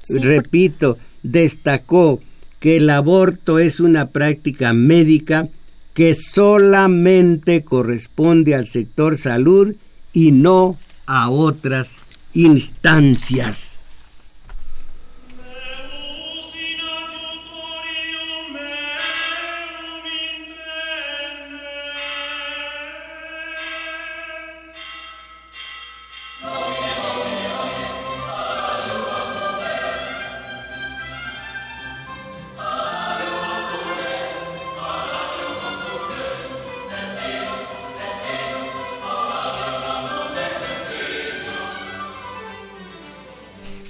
Repito, 0.07 0.99
destacó 1.23 2.21
que 2.59 2.77
el 2.77 2.91
aborto 2.91 3.57
es 3.57 3.79
una 3.79 4.09
práctica 4.09 4.71
médica 4.73 5.49
que 5.95 6.13
solamente 6.13 7.63
corresponde 7.63 8.53
al 8.53 8.67
sector 8.67 9.17
salud 9.17 9.73
y 10.13 10.31
no 10.31 10.77
a 11.07 11.31
otras 11.31 11.97
instancias. 12.35 13.76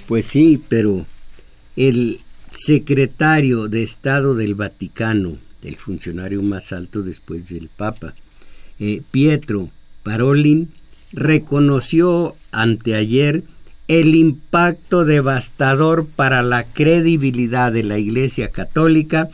Pues 0.08 0.26
sí, 0.26 0.58
pero 0.70 1.04
el 1.76 2.20
secretario 2.50 3.68
de 3.68 3.82
Estado 3.82 4.34
del 4.34 4.54
Vaticano, 4.54 5.36
el 5.62 5.76
funcionario 5.76 6.40
más 6.40 6.72
alto 6.72 7.02
después 7.02 7.50
del 7.50 7.68
Papa, 7.68 8.14
eh, 8.80 9.02
Pietro 9.10 9.68
Parolin, 10.04 10.70
reconoció 11.12 12.36
anteayer 12.52 13.44
el 13.86 14.14
impacto 14.14 15.04
devastador 15.04 16.06
para 16.06 16.42
la 16.42 16.64
credibilidad 16.64 17.70
de 17.70 17.82
la 17.82 17.98
Iglesia 17.98 18.48
Católica 18.48 19.28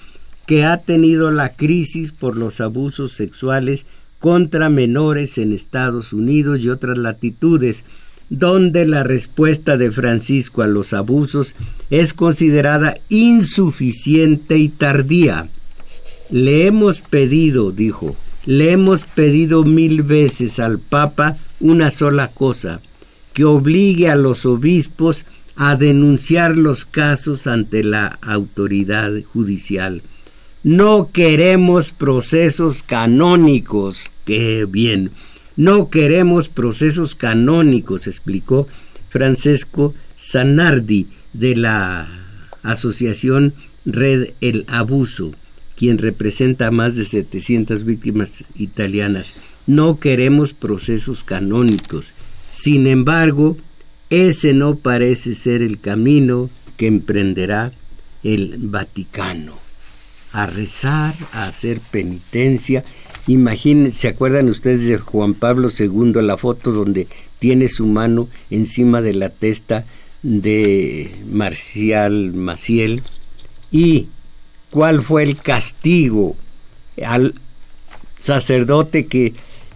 que 0.44 0.64
ha 0.64 0.78
tenido 0.78 1.30
la 1.30 1.50
crisis 1.50 2.10
por 2.10 2.36
los 2.36 2.60
abusos 2.60 3.12
sexuales 3.12 3.86
contra 4.18 4.68
menores 4.70 5.38
en 5.38 5.52
Estados 5.52 6.12
Unidos 6.12 6.58
y 6.58 6.68
otras 6.68 6.98
latitudes, 6.98 7.84
donde 8.30 8.86
la 8.86 9.04
respuesta 9.04 9.76
de 9.76 9.90
Francisco 9.90 10.62
a 10.62 10.66
los 10.66 10.92
abusos 10.92 11.54
es 11.90 12.14
considerada 12.14 12.96
insuficiente 13.08 14.58
y 14.58 14.68
tardía. 14.68 15.48
Le 16.30 16.66
hemos 16.66 17.00
pedido, 17.00 17.70
dijo, 17.70 18.16
le 18.46 18.72
hemos 18.72 19.04
pedido 19.04 19.64
mil 19.64 20.02
veces 20.02 20.58
al 20.58 20.78
Papa 20.78 21.36
una 21.60 21.90
sola 21.90 22.28
cosa, 22.28 22.80
que 23.32 23.44
obligue 23.44 24.08
a 24.08 24.16
los 24.16 24.46
obispos 24.46 25.24
a 25.56 25.76
denunciar 25.76 26.56
los 26.56 26.84
casos 26.84 27.46
ante 27.46 27.84
la 27.84 28.18
autoridad 28.22 29.12
judicial. 29.32 30.02
No 30.62 31.10
queremos 31.12 31.92
procesos 31.92 32.82
canónicos. 32.82 34.10
Qué 34.24 34.66
bien. 34.68 35.10
No 35.56 35.88
queremos 35.88 36.48
procesos 36.48 37.14
canónicos, 37.14 38.06
explicó 38.06 38.66
Francesco 39.08 39.94
Zanardi 40.18 41.06
de 41.32 41.54
la 41.56 42.08
Asociación 42.62 43.54
Red 43.84 44.30
El 44.40 44.64
Abuso, 44.66 45.32
quien 45.76 45.98
representa 45.98 46.68
a 46.68 46.70
más 46.70 46.96
de 46.96 47.04
700 47.04 47.84
víctimas 47.84 48.44
italianas. 48.56 49.32
No 49.66 50.00
queremos 50.00 50.52
procesos 50.52 51.22
canónicos. 51.22 52.12
Sin 52.52 52.86
embargo, 52.86 53.56
ese 54.10 54.54
no 54.54 54.76
parece 54.76 55.34
ser 55.34 55.62
el 55.62 55.78
camino 55.78 56.50
que 56.76 56.86
emprenderá 56.86 57.72
el 58.22 58.56
Vaticano. 58.58 59.58
A 60.32 60.46
rezar, 60.46 61.14
a 61.32 61.46
hacer 61.46 61.80
penitencia 61.80 62.84
Imagínense, 63.26 63.98
¿se 64.00 64.08
acuerdan 64.08 64.48
ustedes 64.50 64.86
de 64.86 64.98
Juan 64.98 65.34
Pablo 65.34 65.70
II, 65.76 66.12
la 66.22 66.36
foto 66.36 66.72
donde 66.72 67.08
tiene 67.38 67.68
su 67.68 67.86
mano 67.86 68.28
encima 68.50 69.00
de 69.00 69.14
la 69.14 69.30
testa 69.30 69.86
de 70.22 71.10
Marcial 71.30 72.34
Maciel? 72.34 73.02
¿Y 73.72 74.08
cuál 74.70 75.02
fue 75.02 75.22
el 75.22 75.38
castigo 75.38 76.36
al 77.02 77.34
sacerdote 78.18 79.06
que, 79.06 79.32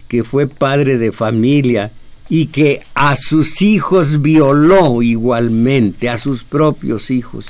que 0.07 0.23
fue 0.23 0.47
padre 0.47 0.99
de 0.99 1.11
familia 1.11 1.91
y 2.29 2.47
que 2.47 2.83
a 2.93 3.15
sus 3.15 3.63
hijos 3.63 4.21
violó 4.21 5.01
igualmente, 5.01 6.07
a 6.07 6.19
sus 6.19 6.43
propios 6.43 7.09
hijos? 7.09 7.47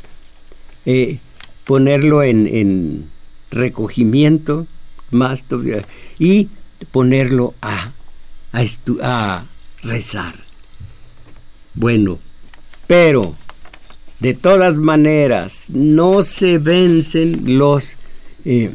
Eh, 0.86 1.20
ponerlo 1.66 2.24
en, 2.24 2.48
en 2.48 3.06
recogimiento 3.52 4.66
más 5.12 5.44
y 6.18 6.48
ponerlo 6.92 7.54
a, 7.62 7.92
a, 8.52 8.66
a 9.04 9.46
rezar. 9.84 10.36
Bueno, 11.74 12.20
pero 12.88 13.36
de 14.20 14.34
todas 14.34 14.78
maneras 14.78 15.66
no 15.70 16.24
se 16.24 16.58
vencen 16.58 17.58
los 17.58 17.94
eh, 18.46 18.72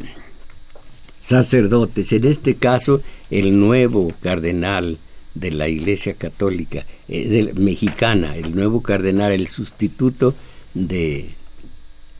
sacerdotes, 1.21 2.11
en 2.11 2.25
este 2.25 2.55
caso 2.55 3.01
el 3.29 3.59
nuevo 3.59 4.13
cardenal 4.21 4.97
de 5.33 5.51
la 5.51 5.67
Iglesia 5.67 6.13
Católica 6.13 6.85
eh, 7.09 7.51
mexicana, 7.55 8.35
el 8.35 8.55
nuevo 8.55 8.81
cardenal, 8.81 9.33
el 9.33 9.47
sustituto 9.47 10.33
de 10.73 11.29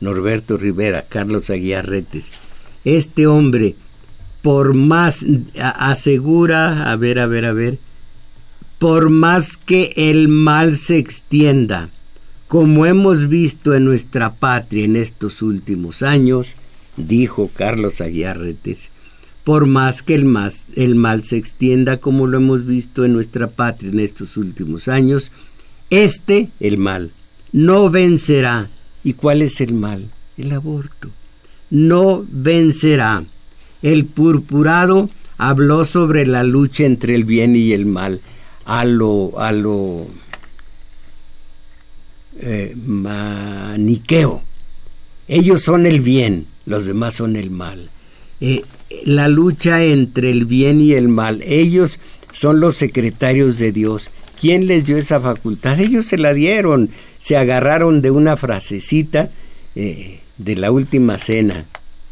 Norberto 0.00 0.56
Rivera, 0.56 1.06
Carlos 1.08 1.50
Aguiar 1.50 1.88
Retes. 1.88 2.30
Este 2.84 3.26
hombre 3.26 3.74
por 4.46 4.74
más, 4.74 5.26
asegura, 5.58 6.92
a 6.92 6.94
ver, 6.94 7.18
a 7.18 7.26
ver, 7.26 7.46
a 7.46 7.52
ver, 7.52 7.78
por 8.78 9.10
más 9.10 9.56
que 9.56 9.92
el 9.96 10.28
mal 10.28 10.76
se 10.76 10.98
extienda, 10.98 11.88
como 12.46 12.86
hemos 12.86 13.28
visto 13.28 13.74
en 13.74 13.84
nuestra 13.84 14.34
patria 14.34 14.84
en 14.84 14.94
estos 14.94 15.42
últimos 15.42 16.04
años, 16.04 16.52
dijo 16.96 17.50
Carlos 17.56 18.00
Aguiarretes, 18.00 18.90
por 19.42 19.66
más 19.66 20.02
que 20.02 20.14
el, 20.14 20.32
el 20.76 20.94
mal 20.94 21.24
se 21.24 21.38
extienda 21.38 21.96
como 21.96 22.28
lo 22.28 22.36
hemos 22.36 22.66
visto 22.66 23.04
en 23.04 23.14
nuestra 23.14 23.48
patria 23.48 23.90
en 23.90 23.98
estos 23.98 24.36
últimos 24.36 24.86
años, 24.86 25.32
este, 25.90 26.50
el 26.60 26.78
mal, 26.78 27.10
no 27.50 27.90
vencerá. 27.90 28.68
¿Y 29.02 29.14
cuál 29.14 29.42
es 29.42 29.60
el 29.60 29.72
mal? 29.72 30.08
El 30.38 30.52
aborto. 30.52 31.10
No 31.68 32.24
vencerá. 32.30 33.24
El 33.82 34.04
purpurado 34.04 35.10
habló 35.38 35.84
sobre 35.84 36.26
la 36.26 36.42
lucha 36.42 36.84
entre 36.84 37.14
el 37.14 37.24
bien 37.24 37.56
y 37.56 37.72
el 37.72 37.86
mal. 37.86 38.20
A 38.64 38.84
lo, 38.84 39.38
a 39.38 39.52
lo 39.52 40.06
eh, 42.40 42.74
maniqueo. 42.84 44.42
Ellos 45.28 45.62
son 45.62 45.86
el 45.86 46.00
bien, 46.00 46.46
los 46.66 46.84
demás 46.84 47.14
son 47.14 47.36
el 47.36 47.50
mal. 47.50 47.90
Eh, 48.40 48.62
la 49.04 49.28
lucha 49.28 49.84
entre 49.84 50.30
el 50.30 50.44
bien 50.44 50.80
y 50.80 50.92
el 50.92 51.08
mal. 51.08 51.42
Ellos 51.44 51.98
son 52.32 52.60
los 52.60 52.76
secretarios 52.76 53.58
de 53.58 53.72
Dios. 53.72 54.08
¿Quién 54.40 54.66
les 54.66 54.84
dio 54.84 54.98
esa 54.98 55.20
facultad? 55.20 55.80
Ellos 55.80 56.06
se 56.06 56.18
la 56.18 56.34
dieron, 56.34 56.90
se 57.18 57.36
agarraron 57.36 58.02
de 58.02 58.10
una 58.10 58.36
frasecita 58.36 59.30
eh, 59.74 60.20
de 60.36 60.56
la 60.56 60.70
última 60.70 61.18
cena, 61.18 61.64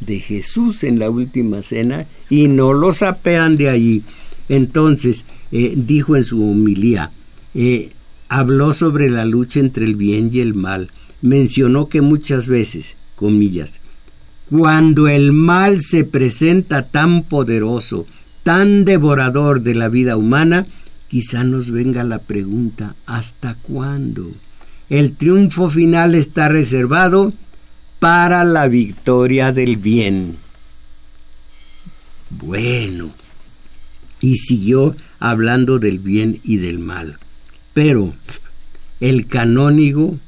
de 0.06 0.20
Jesús 0.20 0.84
en 0.84 0.98
la 0.98 1.10
última 1.10 1.62
cena, 1.62 2.06
y 2.30 2.48
no 2.48 2.72
lo 2.72 2.92
sapean 2.92 3.56
de 3.56 3.68
allí. 3.68 4.02
Entonces, 4.48 5.24
eh, 5.52 5.74
dijo 5.76 6.16
en 6.16 6.24
su 6.24 6.48
homilía, 6.48 7.10
eh, 7.54 7.90
habló 8.28 8.74
sobre 8.74 9.10
la 9.10 9.24
lucha 9.24 9.60
entre 9.60 9.84
el 9.84 9.94
bien 9.94 10.30
y 10.32 10.40
el 10.40 10.54
mal, 10.54 10.90
mencionó 11.22 11.88
que 11.88 12.00
muchas 12.00 12.48
veces, 12.48 12.96
comillas, 13.16 13.80
cuando 14.50 15.08
el 15.08 15.32
mal 15.32 15.80
se 15.80 16.04
presenta 16.04 16.82
tan 16.82 17.22
poderoso, 17.22 18.06
tan 18.42 18.84
devorador 18.84 19.62
de 19.62 19.74
la 19.74 19.88
vida 19.88 20.16
humana, 20.16 20.66
quizá 21.08 21.44
nos 21.44 21.70
venga 21.70 22.04
la 22.04 22.18
pregunta, 22.18 22.94
¿hasta 23.06 23.54
cuándo? 23.54 24.30
El 24.90 25.12
triunfo 25.16 25.70
final 25.70 26.14
está 26.14 26.48
reservado 26.48 27.32
para 28.04 28.44
la 28.44 28.68
victoria 28.68 29.50
del 29.50 29.78
bien. 29.78 30.36
Bueno, 32.28 33.12
y 34.20 34.36
siguió 34.36 34.94
hablando 35.20 35.78
del 35.78 36.00
bien 36.00 36.38
y 36.44 36.58
del 36.58 36.80
mal. 36.80 37.16
Pero 37.72 38.12
el 39.00 39.26
canónigo 39.26 40.18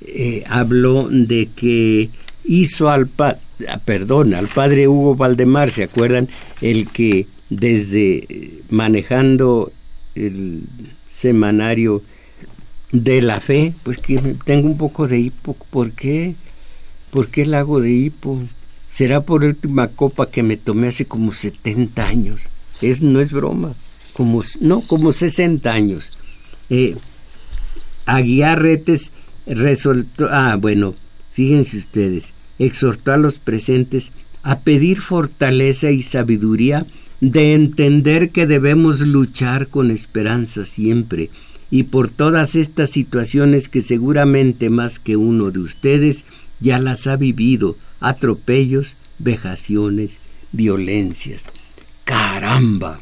eh, 0.00 0.42
habló 0.48 1.06
de 1.08 1.48
que 1.54 2.10
hizo 2.42 2.90
al 2.90 3.06
padre, 3.06 3.38
perdón, 3.84 4.34
al 4.34 4.48
padre 4.48 4.88
Hugo 4.88 5.14
Valdemar, 5.14 5.70
¿se 5.70 5.84
acuerdan? 5.84 6.28
El 6.60 6.88
que 6.88 7.28
desde 7.50 8.62
manejando 8.68 9.70
el 10.16 10.64
semanario 11.14 12.02
de 12.90 13.22
la 13.22 13.40
fe, 13.40 13.74
pues 13.84 13.98
que 13.98 14.34
tengo 14.44 14.66
un 14.66 14.76
poco 14.76 15.06
de 15.06 15.20
hipo. 15.20 15.54
¿Por 15.70 15.92
qué? 15.92 16.34
¿Por 17.10 17.28
qué 17.28 17.42
el 17.42 17.54
hago 17.54 17.80
de 17.80 17.92
hipo? 17.92 18.40
Será 18.90 19.20
por 19.20 19.44
última 19.44 19.88
copa 19.88 20.30
que 20.30 20.42
me 20.42 20.56
tomé 20.56 20.88
hace 20.88 21.06
como 21.06 21.32
70 21.32 22.06
años. 22.06 22.42
Es, 22.80 23.02
no 23.02 23.20
es 23.20 23.32
broma. 23.32 23.74
Como, 24.12 24.42
no, 24.60 24.80
como 24.80 25.12
60 25.12 25.70
años. 25.72 26.04
Eh, 26.70 26.96
Aguiar 28.06 28.62
Retes 28.62 29.10
resoltó, 29.46 30.28
ah, 30.30 30.56
bueno, 30.56 30.94
fíjense 31.32 31.76
ustedes, 31.76 32.32
exhortó 32.58 33.12
a 33.12 33.16
los 33.16 33.38
presentes 33.38 34.10
a 34.42 34.60
pedir 34.60 35.00
fortaleza 35.00 35.90
y 35.90 36.02
sabiduría 36.02 36.86
de 37.20 37.54
entender 37.54 38.30
que 38.30 38.46
debemos 38.46 39.00
luchar 39.00 39.68
con 39.68 39.90
esperanza 39.90 40.64
siempre 40.64 41.30
y 41.70 41.84
por 41.84 42.08
todas 42.08 42.54
estas 42.54 42.90
situaciones 42.90 43.68
que 43.68 43.82
seguramente 43.82 44.70
más 44.70 44.98
que 44.98 45.16
uno 45.16 45.50
de 45.50 45.58
ustedes 45.58 46.24
ya 46.60 46.78
las 46.78 47.06
ha 47.06 47.16
vivido, 47.16 47.76
atropellos, 48.00 48.94
vejaciones, 49.18 50.12
violencias. 50.52 51.42
¡Caramba! 52.04 53.00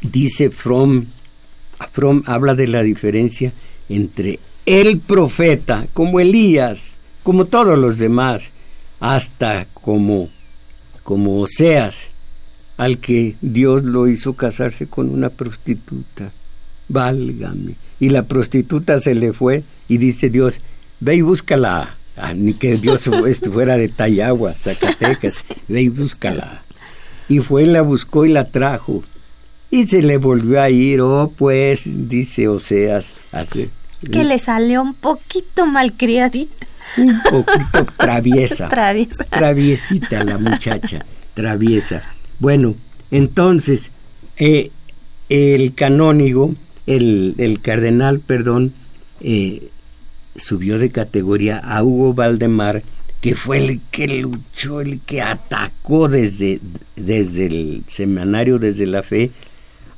Dice 0.00 0.50
Fromm, 0.50 1.06
Fromm 1.92 2.22
habla 2.26 2.54
de 2.54 2.68
la 2.68 2.82
diferencia 2.82 3.52
entre 3.88 4.38
el 4.66 4.98
profeta, 4.98 5.86
como 5.94 6.20
Elías, 6.20 6.90
como 7.22 7.46
todos 7.46 7.78
los 7.78 7.98
demás, 7.98 8.50
hasta 9.00 9.66
como, 9.74 10.28
como 11.02 11.40
Oseas, 11.40 11.96
al 12.76 12.98
que 12.98 13.34
Dios 13.40 13.82
lo 13.82 14.08
hizo 14.08 14.34
casarse 14.34 14.86
con 14.86 15.10
una 15.10 15.30
prostituta. 15.30 16.30
Válgame. 16.88 17.74
Y 17.98 18.10
la 18.10 18.22
prostituta 18.22 19.00
se 19.00 19.14
le 19.14 19.32
fue 19.32 19.64
y 19.88 19.98
dice 19.98 20.30
Dios, 20.30 20.60
ve 21.00 21.16
y 21.16 21.20
búscala. 21.22 21.94
Ah, 22.16 22.34
ni 22.34 22.54
que 22.54 22.76
Dios 22.76 23.04
fuera 23.52 23.76
de 23.76 23.88
Tayagua, 23.88 24.52
Zacatecas, 24.52 25.44
ve 25.68 25.82
y 25.82 25.88
búscala. 25.88 26.62
Y 27.28 27.40
fue 27.40 27.64
y 27.64 27.66
la 27.66 27.82
buscó 27.82 28.24
y 28.24 28.30
la 28.30 28.46
trajo. 28.46 29.02
Y 29.70 29.86
se 29.86 30.02
le 30.02 30.16
volvió 30.16 30.60
a 30.62 30.70
ir, 30.70 31.00
oh 31.02 31.32
pues, 31.36 31.82
dice 31.84 32.48
Oseas. 32.48 33.12
Hace, 33.32 33.68
que 34.10 34.24
le 34.24 34.38
salió 34.38 34.80
un 34.82 34.94
poquito 34.94 35.66
malcriadita. 35.66 36.66
Un 36.96 37.20
poquito 37.22 37.84
traviesa. 37.96 38.68
traviesa. 38.68 39.24
Traviesita 39.24 40.24
la 40.24 40.38
muchacha, 40.38 41.04
traviesa. 41.34 42.02
Bueno, 42.38 42.74
entonces, 43.10 43.90
eh, 44.38 44.70
el 45.28 45.74
canónigo, 45.74 46.54
el, 46.86 47.34
el, 47.38 47.60
cardenal, 47.60 48.20
perdón, 48.20 48.72
eh, 49.20 49.68
subió 50.38 50.78
de 50.78 50.90
categoría 50.90 51.58
a 51.58 51.82
Hugo 51.82 52.14
Valdemar, 52.14 52.82
que 53.20 53.34
fue 53.34 53.58
el 53.58 53.80
que 53.90 54.06
luchó, 54.06 54.80
el 54.80 55.00
que 55.00 55.22
atacó 55.22 56.08
desde, 56.08 56.60
desde 56.96 57.46
el 57.46 57.84
semanario, 57.88 58.58
desde 58.58 58.86
la 58.86 59.02
fe, 59.02 59.30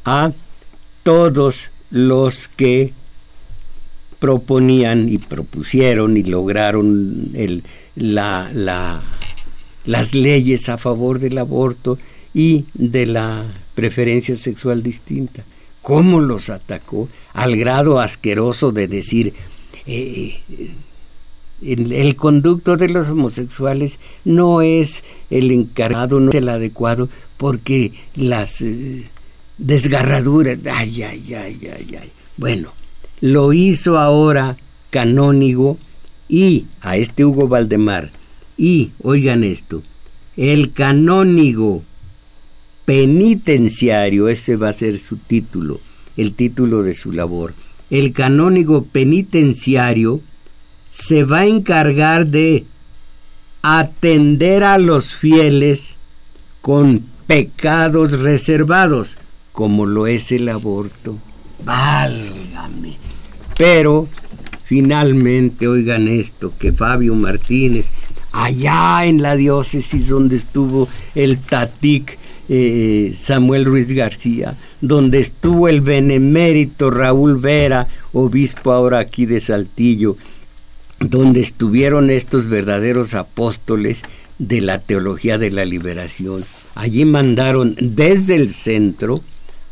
a 0.05 0.33
todos 1.03 1.71
los 1.91 2.49
que 2.49 2.93
proponían 4.19 5.09
y 5.09 5.19
propusieron 5.19 6.17
y 6.17 6.23
lograron 6.23 7.31
el, 7.35 7.63
la, 7.97 8.51
la, 8.55 9.03
las 9.87 10.15
leyes 10.15 10.69
a 10.69 10.79
favor 10.79 11.19
del 11.19 11.39
aborto 11.39 11.99
y 12.33 12.67
de 12.75 13.07
la 13.07 13.45
preferencia 13.75 14.37
sexual 14.37 14.83
distinta. 14.83 15.43
¿Cómo 15.83 16.21
los 16.21 16.51
atacó? 16.51 17.09
Al 17.33 17.57
grado 17.57 18.01
asqueroso 18.01 18.73
de 18.73 18.87
decir, 18.87 19.33
eh, 19.93 20.41
el, 21.63 22.15
conducto 22.15 22.77
de 22.77 22.89
los 22.89 23.09
homosexuales 23.09 23.99
no 24.25 24.63
es 24.63 25.03
el 25.31 25.51
encargado, 25.51 26.21
no 26.21 26.31
es 26.31 26.37
el 26.37 26.49
adecuado, 26.49 27.09
porque 27.37 27.93
las 28.15 28.61
eh, 28.61 29.05
desgarraduras, 29.59 30.59
ay, 30.73 31.03
ay, 31.03 31.35
ay, 31.35 31.59
ay, 31.63 31.97
ay. 32.01 32.11
Bueno, 32.37 32.73
lo 33.21 33.53
hizo 33.53 33.99
ahora 33.99 34.57
canónigo 34.91 35.77
y 36.29 36.67
a 36.81 36.97
este 36.97 37.25
Hugo 37.25 37.49
Valdemar. 37.49 38.11
Y, 38.57 38.91
oigan 39.03 39.43
esto, 39.43 39.83
el 40.37 40.73
canónigo 40.73 41.83
penitenciario, 42.85 44.29
ese 44.29 44.55
va 44.55 44.69
a 44.69 44.73
ser 44.73 44.99
su 44.99 45.17
título, 45.17 45.81
el 46.17 46.33
título 46.33 46.83
de 46.85 46.95
su 46.95 47.13
labor. 47.13 47.55
El 47.91 48.13
canónigo 48.13 48.85
penitenciario 48.85 50.21
se 50.91 51.25
va 51.25 51.41
a 51.41 51.47
encargar 51.47 52.27
de 52.27 52.65
atender 53.63 54.65
a 54.65 54.79
los 54.79 55.15
fieles 55.15 55.97
con 56.61 57.05
pecados 57.27 58.19
reservados, 58.19 59.17
como 59.53 59.87
lo 59.87 60.07
es 60.07 60.33
el 60.33 60.49
aborto. 60.49 61.17
Válgame. 61.65 62.97
Pero 63.57 64.09
finalmente, 64.65 65.69
oigan 65.69 66.09
esto, 66.09 66.53
que 66.59 66.73
Fabio 66.73 67.15
Martínez, 67.15 67.87
allá 68.33 69.05
en 69.05 69.23
la 69.23 69.37
diócesis 69.37 70.09
donde 70.09 70.37
estuvo 70.37 70.89
el 71.15 71.39
Tatic 71.39 72.19
eh, 72.49 73.15
Samuel 73.17 73.65
Ruiz 73.65 73.93
García, 73.93 74.57
donde 74.81 75.21
estuvo 75.21 75.69
el 75.69 75.81
benemérito 75.81 76.91
Raúl 76.91 77.37
Vera, 77.37 77.89
obispo 78.13 78.73
ahora 78.73 78.99
aquí 78.99 79.27
de 79.27 79.41
Saltillo, 79.41 80.17
donde 81.01 81.41
estuvieron 81.41 82.11
estos 82.11 82.49
verdaderos 82.49 83.15
apóstoles 83.15 84.03
de 84.39 84.61
la 84.61 84.79
teología 84.79 85.39
de 85.39 85.51
la 85.51 85.65
liberación. 85.65 86.45
Allí 86.75 87.05
mandaron 87.05 87.77
desde 87.81 88.37
el 88.37 88.51
centro 88.51 89.23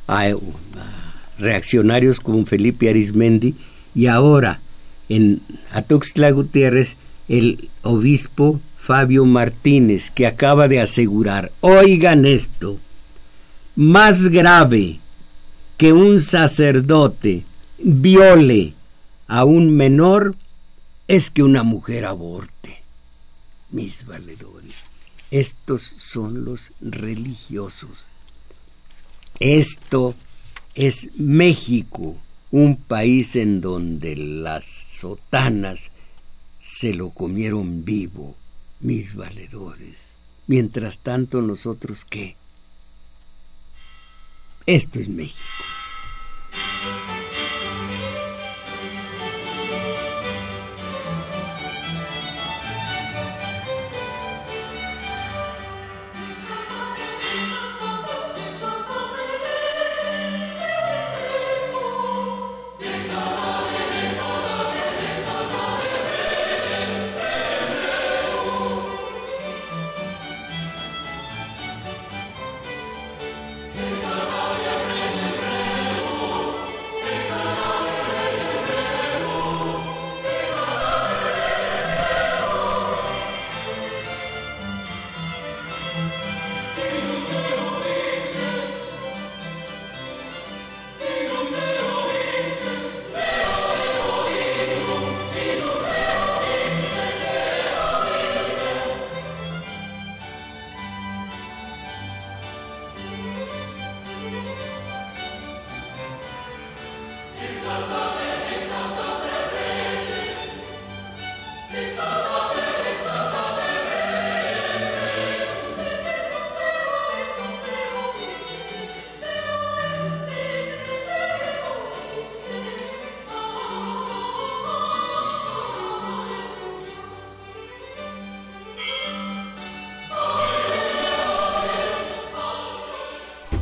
a, 0.07 0.31
reaccionarios 1.39 2.21
como 2.21 2.45
Felipe 2.45 2.89
Arismendi 2.89 3.55
y 3.95 4.07
ahora 4.07 4.61
en 5.09 5.41
Atuxtla 5.73 6.31
Gutiérrez 6.31 6.97
el 7.29 7.69
obispo 7.83 8.61
Fabio 8.79 9.25
Martínez, 9.27 10.11
que 10.11 10.27
acaba 10.27 10.67
de 10.67 10.81
asegurar, 10.81 11.53
oigan 11.61 12.25
esto, 12.25 12.79
más 13.79 14.31
grave 14.31 14.99
que 15.77 15.93
un 15.93 16.21
sacerdote 16.21 17.45
viole 17.79 18.73
a 19.29 19.45
un 19.45 19.71
menor 19.71 20.35
es 21.07 21.31
que 21.31 21.45
una 21.45 21.63
mujer 21.63 22.05
aborte. 22.05 22.83
Mis 23.71 24.05
valedores, 24.05 24.79
estos 25.31 25.93
son 25.97 26.45
los 26.45 26.73
religiosos. 26.81 28.09
Esto 29.39 30.17
es 30.75 31.11
México, 31.17 32.17
un 32.51 32.75
país 32.75 33.37
en 33.37 33.61
donde 33.61 34.17
las 34.17 34.65
sotanas 34.65 35.93
se 36.61 36.95
lo 36.95 37.11
comieron 37.11 37.85
vivo, 37.85 38.35
mis 38.81 39.15
valedores. 39.15 39.95
Mientras 40.49 40.99
tanto, 40.99 41.43
nosotros 41.43 42.05
qué? 42.05 42.38
Esto 44.69 44.99
es 45.01 45.09
México. 45.09 45.39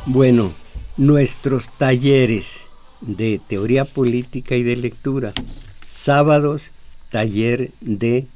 Bueno, 0.09 0.52
nuestros 0.96 1.68
talleres 1.68 2.61
de 3.00 3.40
teoría 3.44 3.84
política 3.84 4.54
y 4.54 4.62
de 4.62 4.76
lectura. 4.76 5.32
Sábados, 5.92 6.70
taller 7.11 7.72
de 7.80 8.28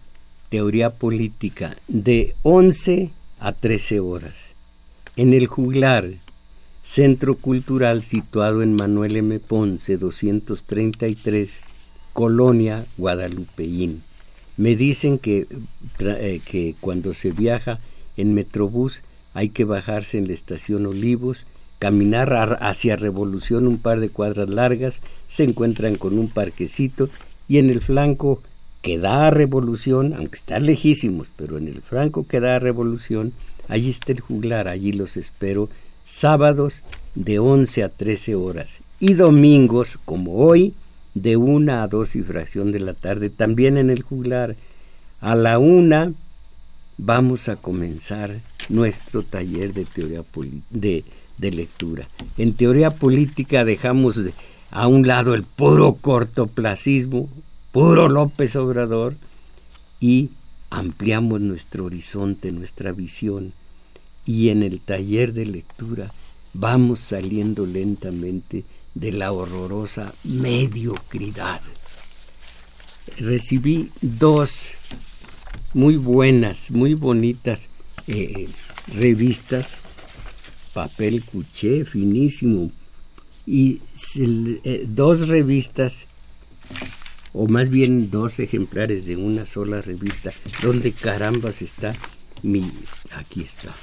teoría 0.49 0.91
política 0.91 1.77
de 1.87 2.35
11 2.43 3.11
a 3.39 3.53
13 3.53 4.01
horas. 4.01 4.47
En 5.14 5.33
el 5.33 5.47
juglar, 5.47 6.11
centro 6.83 7.37
cultural 7.37 8.03
situado 8.03 8.62
en 8.62 8.75
Manuel 8.75 9.16
M. 9.18 9.39
Ponce 9.39 9.97
233, 9.97 11.53
Colonia 12.12 12.85
Guadalupeín. 12.97 14.03
Me 14.57 14.75
dicen 14.75 15.18
que, 15.18 15.47
eh, 16.01 16.41
que 16.45 16.75
cuando 16.81 17.14
se 17.14 17.31
viaja 17.31 17.79
en 18.16 18.35
Metrobús 18.35 19.03
hay 19.35 19.51
que 19.51 19.64
bajarse 19.64 20.18
en 20.18 20.27
la 20.27 20.35
estación 20.35 20.85
Olivos 20.87 21.47
caminar 21.81 22.59
hacia 22.61 22.95
Revolución 22.95 23.66
un 23.66 23.78
par 23.78 23.99
de 23.99 24.11
cuadras 24.11 24.49
largas, 24.49 25.01
se 25.28 25.43
encuentran 25.43 25.97
con 25.97 26.16
un 26.16 26.28
parquecito 26.28 27.09
y 27.49 27.59
en 27.59 27.70
el 27.70 27.81
flanco 27.81 28.41
que 28.83 28.99
da 28.99 29.26
a 29.26 29.31
Revolución, 29.31 30.14
aunque 30.14 30.37
están 30.37 30.66
lejísimos, 30.66 31.26
pero 31.35 31.59
en 31.59 31.66
el 31.66 31.83
flanco 31.83 32.24
que 32.28 32.39
da 32.39 32.57
a 32.57 32.59
Revolución, 32.61 33.33
allí 33.68 33.91
está 33.91 34.12
el 34.12 34.20
juglar, 34.20 34.68
allí 34.68 34.93
los 34.93 35.16
espero, 35.16 35.68
sábados 36.07 36.83
de 37.14 37.41
11 37.41 37.83
a 37.83 37.89
13 37.89 38.35
horas 38.37 38.68
y 39.01 39.14
domingos, 39.14 39.99
como 40.05 40.37
hoy, 40.37 40.74
de 41.14 41.37
una 41.37 41.83
a 41.83 41.89
dos 41.89 42.14
y 42.14 42.22
fracción 42.22 42.70
de 42.70 42.81
la 42.81 42.93
tarde, 42.93 43.31
también 43.31 43.78
en 43.78 43.91
el 43.91 44.03
juglar. 44.03 44.55
A 45.20 45.35
la 45.35 45.59
una 45.59 46.12
vamos 46.99 47.49
a 47.49 47.57
comenzar 47.57 48.39
nuestro 48.68 49.22
taller 49.22 49.72
de 49.72 49.87
teoría 49.87 50.22
de 50.70 51.05
de 51.41 51.51
lectura. 51.51 52.07
En 52.36 52.53
teoría 52.53 52.91
política 52.91 53.64
dejamos 53.64 54.16
a 54.70 54.86
un 54.86 55.07
lado 55.07 55.34
el 55.34 55.43
puro 55.43 55.95
cortoplacismo, 55.95 57.28
puro 57.72 58.09
López 58.09 58.57
Obrador, 58.57 59.14
y 60.01 60.30
ampliamos 60.70 61.41
nuestro 61.41 61.86
horizonte, 61.86 62.53
nuestra 62.53 62.93
visión. 62.93 63.53
Y 64.24 64.51
en 64.51 64.62
el 64.62 64.80
taller 64.80 65.32
de 65.32 65.47
lectura 65.47 66.12
vamos 66.53 67.01
saliendo 67.01 67.66
lentamente 67.66 68.64
de 68.95 69.12
la 69.12 69.32
horrorosa 69.32 70.12
mediocridad. 70.24 71.61
Recibí 73.18 73.91
dos 74.01 74.72
muy 75.74 75.97
buenas, 75.97 76.70
muy 76.70 76.95
bonitas 76.95 77.66
eh, 78.07 78.49
revistas 78.95 79.66
papel 80.73 81.25
cuché 81.25 81.85
finísimo. 81.85 82.71
Y 83.47 83.81
eh, 84.16 84.85
dos 84.87 85.29
revistas 85.29 86.07
o 87.33 87.47
más 87.47 87.71
bien 87.71 88.11
dos 88.11 88.39
ejemplares 88.39 89.07
de 89.07 89.16
una 89.16 89.47
sola 89.47 89.81
revista 89.81 90.33
donde 90.62 90.93
carambas 90.93 91.62
está 91.62 91.95
mi 92.43 92.71
aquí 93.12 93.43
está. 93.43 93.75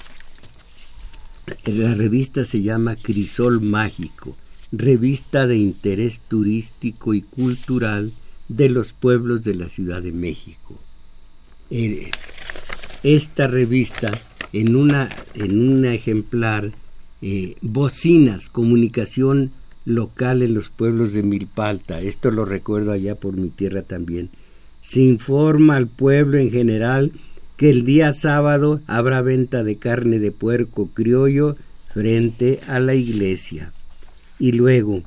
La 1.65 1.93
revista 1.93 2.43
se 2.43 2.61
llama 2.61 2.95
Crisol 2.97 3.61
Mágico 3.61 4.35
revista 4.71 5.47
de 5.47 5.57
interés 5.57 6.19
turístico 6.27 7.13
y 7.13 7.21
cultural 7.21 8.11
de 8.47 8.69
los 8.69 8.93
pueblos 8.93 9.43
de 9.43 9.55
la 9.55 9.69
Ciudad 9.69 10.01
de 10.01 10.11
México. 10.11 10.79
Eh, 11.69 12.11
esta 13.03 13.47
revista 13.47 14.11
en, 14.59 14.75
una, 14.75 15.09
en 15.35 15.59
un 15.59 15.85
ejemplar 15.85 16.71
eh, 17.21 17.55
bocinas, 17.61 18.49
comunicación 18.49 19.51
local 19.85 20.41
en 20.41 20.53
los 20.53 20.69
pueblos 20.69 21.13
de 21.13 21.23
Milpalta. 21.23 22.01
Esto 22.01 22.31
lo 22.31 22.43
recuerdo 22.43 22.91
allá 22.91 23.15
por 23.15 23.37
mi 23.37 23.49
tierra 23.49 23.83
también. 23.83 24.29
Se 24.81 25.01
informa 25.01 25.75
al 25.75 25.87
pueblo 25.87 26.37
en 26.37 26.49
general 26.49 27.11
que 27.55 27.69
el 27.69 27.85
día 27.85 28.13
sábado 28.13 28.81
habrá 28.87 29.21
venta 29.21 29.63
de 29.63 29.75
carne 29.75 30.19
de 30.19 30.31
puerco 30.31 30.89
criollo 30.93 31.55
frente 31.93 32.59
a 32.67 32.79
la 32.79 32.95
iglesia. 32.95 33.71
Y 34.39 34.53
luego, 34.53 35.03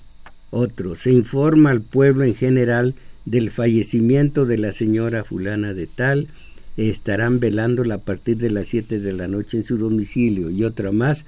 otro, 0.51 0.97
se 0.97 1.13
informa 1.13 1.71
al 1.71 1.81
pueblo 1.81 2.25
en 2.25 2.35
general 2.35 2.95
del 3.25 3.51
fallecimiento 3.51 4.47
de 4.47 4.59
la 4.59 4.73
señora 4.73 5.25
fulana 5.25 5.75
de 5.75 5.87
tal 5.87 6.29
estarán 6.77 7.41
velándola 7.41 7.97
a 7.97 7.99
partir 7.99 8.39
de 8.39 8.51
las 8.51 8.69
siete 8.69 9.01
de 9.01 9.13
la 9.13 9.29
noche 9.29 9.59
en 9.59 9.65
su 9.65 9.77
domicilio 9.77 10.51
y 10.51 10.65
otra 10.65 10.93
más, 10.93 11.25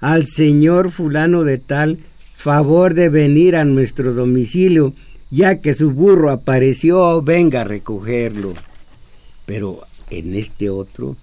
al 0.00 0.26
señor 0.26 0.90
fulano 0.90 1.44
de 1.44 1.58
tal 1.58 1.98
favor 2.34 2.94
de 2.94 3.08
venir 3.08 3.56
a 3.56 3.64
nuestro 3.64 4.12
domicilio, 4.12 4.94
ya 5.30 5.60
que 5.60 5.74
su 5.74 5.90
burro 5.90 6.30
apareció, 6.30 7.22
venga 7.22 7.62
a 7.62 7.64
recogerlo. 7.64 8.54
Pero 9.46 9.80
en 10.10 10.34
este 10.34 10.70
otro, 10.70 11.16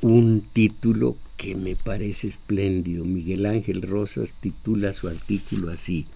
un 0.00 0.42
título 0.52 1.16
que 1.36 1.54
me 1.54 1.76
parece 1.76 2.28
espléndido. 2.28 3.04
Miguel 3.04 3.46
Ángel 3.46 3.82
Rosas 3.82 4.32
titula 4.40 4.92
su 4.92 5.08
artículo 5.08 5.70
así, 5.70 6.06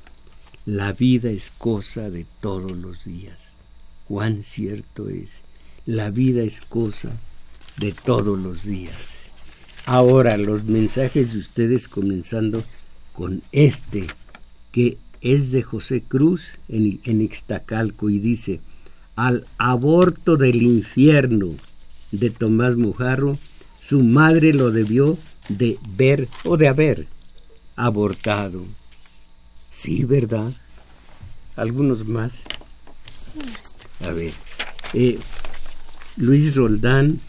La 0.65 0.93
vida 0.93 1.31
es 1.31 1.51
cosa 1.57 2.11
de 2.11 2.27
todos 2.41 2.73
los 2.73 3.05
días. 3.05 3.39
Cuán 4.07 4.45
cierto 4.45 5.09
es 5.09 5.48
la 5.89 6.11
vida 6.11 6.43
es 6.43 6.61
cosa 6.61 7.09
de 7.79 7.93
todos 7.93 8.39
los 8.39 8.65
días. 8.65 8.95
Ahora 9.87 10.37
los 10.37 10.65
mensajes 10.65 11.33
de 11.33 11.39
ustedes 11.39 11.89
comenzando 11.89 12.63
con 13.15 13.41
este 13.53 14.07
que 14.71 14.99
es 15.23 15.51
de 15.51 15.63
José 15.63 16.03
Cruz 16.07 16.43
en, 16.69 17.01
en 17.05 17.23
Ixtacalco 17.23 18.11
y 18.11 18.19
dice, 18.19 18.61
al 19.17 19.47
aborto 19.57 20.37
del 20.37 20.61
infierno 20.61 21.55
de 22.13 22.29
Tomás 22.29 22.77
Mujarro, 22.77 23.39
su 23.81 24.03
madre 24.03 24.53
lo 24.53 24.71
debió 24.71 25.17
de 25.49 25.79
ver 25.97 26.29
o 26.45 26.59
de 26.59 26.69
haber 26.69 27.07
abortado. 27.77 28.63
Sí, 29.71 30.05
¿verdad? 30.05 30.53
Algunos 31.57 32.07
más. 32.07 32.35
A 34.01 34.13
ver, 34.13 34.35
eh, 34.93 35.19
Luis 36.19 36.57
Roldán, 36.57 37.21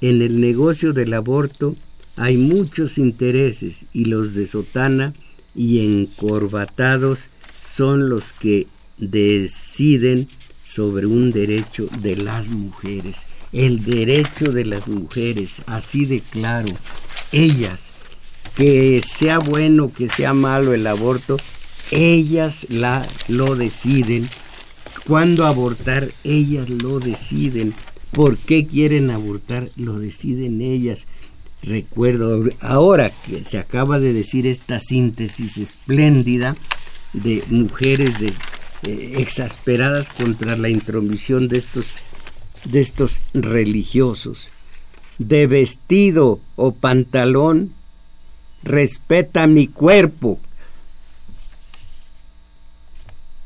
en 0.00 0.22
el 0.22 0.40
negocio 0.40 0.94
del 0.94 1.12
aborto 1.12 1.76
hay 2.16 2.38
muchos 2.38 2.96
intereses 2.96 3.84
y 3.92 4.06
los 4.06 4.34
de 4.34 4.48
sotana 4.48 5.12
y 5.54 5.80
encorbatados 5.80 7.26
son 7.62 8.08
los 8.08 8.32
que 8.32 8.66
deciden 8.96 10.28
sobre 10.64 11.04
un 11.04 11.30
derecho 11.30 11.88
de 12.00 12.16
las 12.16 12.48
mujeres. 12.48 13.26
El 13.52 13.84
derecho 13.84 14.50
de 14.50 14.64
las 14.64 14.88
mujeres, 14.88 15.56
así 15.66 16.06
de 16.06 16.22
claro. 16.22 16.72
Ellas, 17.32 17.90
que 18.56 19.02
sea 19.06 19.38
bueno, 19.38 19.92
que 19.92 20.08
sea 20.08 20.32
malo 20.32 20.72
el 20.72 20.86
aborto, 20.86 21.36
ellas 21.90 22.66
la, 22.70 23.06
lo 23.28 23.56
deciden. 23.56 24.30
Cuando 25.06 25.44
abortar, 25.44 26.12
ellas 26.24 26.70
lo 26.70 26.98
deciden. 26.98 27.74
¿Por 28.12 28.36
qué 28.38 28.66
quieren 28.66 29.10
abortar? 29.10 29.70
Lo 29.76 29.98
deciden 29.98 30.60
ellas. 30.60 31.06
Recuerdo 31.62 32.44
ahora 32.60 33.10
que 33.26 33.44
se 33.44 33.58
acaba 33.58 33.98
de 33.98 34.12
decir 34.12 34.46
esta 34.46 34.80
síntesis 34.80 35.58
espléndida 35.58 36.56
de 37.12 37.44
mujeres 37.48 38.18
de, 38.18 38.32
eh, 38.82 39.14
exasperadas 39.18 40.08
contra 40.08 40.56
la 40.56 40.70
intromisión 40.70 41.48
de 41.48 41.58
estos, 41.58 41.92
de 42.64 42.80
estos 42.80 43.20
religiosos. 43.34 44.48
De 45.18 45.46
vestido 45.46 46.40
o 46.56 46.72
pantalón, 46.72 47.72
respeta 48.62 49.46
mi 49.46 49.66
cuerpo. 49.66 50.40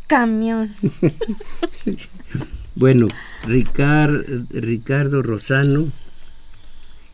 Camión. 0.07 0.75
bueno, 2.77 3.09
Ricardo 3.47 5.23
Rosano 5.23 5.93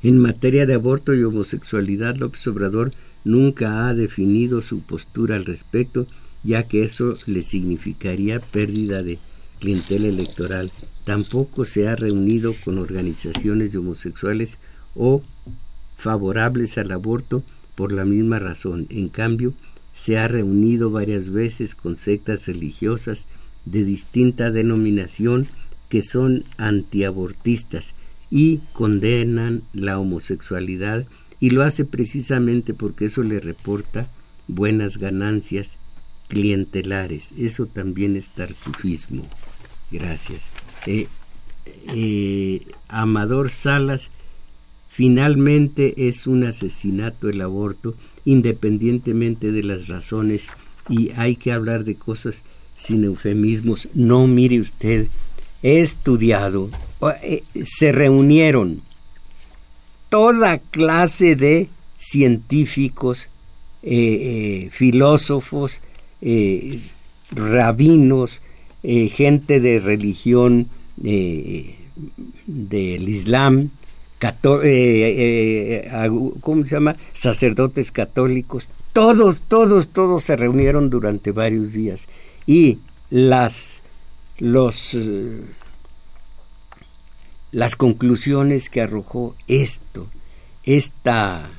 en 0.03 0.19
materia 0.19 0.65
de 0.65 0.75
aborto 0.75 1.15
y 1.15 1.23
homosexualidad, 1.25 2.17
López 2.17 2.47
Obrador 2.47 2.91
nunca 3.25 3.87
ha 3.87 3.95
definido 3.95 4.63
su 4.63 4.81
postura 4.81 5.37
al 5.37 5.45
respecto, 5.45 6.07
ya 6.43 6.63
que 6.63 6.85
eso 6.85 7.19
le 7.27 7.43
significaría 7.43 8.41
pérdida 8.41 9.03
de 9.03 9.19
clientela 9.59 10.09
electoral. 10.09 10.73
Tampoco 11.05 11.67
se 11.67 11.87
ha 11.87 11.97
reunido 11.97 12.55
con 12.65 12.79
organizaciones 12.79 13.75
homosexuales 13.75 14.57
o 14.95 15.23
favorables 15.99 16.79
al 16.79 16.93
aborto 16.93 17.43
por 17.75 17.93
la 17.93 18.07
misma 18.07 18.39
razón. 18.39 18.87
En 18.89 19.11
cambio, 19.11 19.53
se 19.93 20.17
ha 20.17 20.29
reunido 20.29 20.91
varias 20.91 21.29
veces 21.29 21.75
con 21.75 21.99
sectas 21.99 22.47
religiosas 22.47 23.25
de 23.67 23.85
distinta 23.85 24.51
denominación 24.51 25.47
que 25.91 26.03
son 26.03 26.45
antiabortistas 26.57 27.93
y 28.31 28.61
condenan 28.73 29.63
la 29.75 29.99
homosexualidad 29.99 31.05
y 31.41 31.51
lo 31.51 31.63
hace 31.63 31.85
precisamente 31.85 32.73
porque 32.73 33.07
eso 33.07 33.23
le 33.23 33.41
reporta 33.41 34.09
buenas 34.47 34.97
ganancias 34.97 35.69
clientelares. 36.29 37.31
Eso 37.37 37.67
también 37.67 38.17
es 38.17 38.29
tartufismo. 38.31 39.27
Gracias. 39.91 40.43
Eh, 40.87 41.09
eh, 41.93 42.63
Amador 42.89 43.51
Salas, 43.51 44.09
finalmente 44.89 46.09
es 46.09 46.27
un 46.27 46.45
asesinato 46.45 47.29
el 47.29 47.41
aborto, 47.41 47.95
independientemente 48.25 49.51
de 49.51 49.63
las 49.65 49.89
razones, 49.89 50.45
y 50.89 51.11
hay 51.17 51.37
que 51.37 51.53
hablar 51.53 51.85
de 51.85 51.97
cosas 51.97 52.43
sin 52.77 53.05
eufemismos. 53.05 53.89
No 53.95 54.27
mire 54.27 54.61
usted, 54.61 55.09
he 55.63 55.81
estudiado 55.81 56.71
eh, 57.23 57.43
se 57.65 57.93
reunieron 57.93 58.83
toda 60.11 60.59
clase 60.59 61.35
de 61.35 61.69
científicos, 61.97 63.29
eh, 63.83 64.67
eh, 64.67 64.71
filósofos, 64.71 65.79
rabinos, 67.31 68.41
gente 68.83 69.61
de 69.61 69.79
religión 69.79 70.67
del 72.47 73.09
Islam, 73.09 73.71
¿cómo 76.41 76.65
se 76.65 76.71
llama? 76.71 76.97
Sacerdotes 77.15 77.91
católicos, 77.91 78.69
todos, 78.93 79.41
todos, 79.41 79.89
todos 79.89 80.25
se 80.25 80.37
reunieron 80.37 80.91
durante 80.91 81.33
varios 81.33 81.73
días 81.73 82.07
y 82.47 82.79
las 83.09 83.80
los 84.41 84.97
las 87.53 87.77
conclusiones 87.77 88.71
que 88.71 88.81
arrojó 88.81 89.35
esto, 89.49 90.07
esta, 90.65 91.51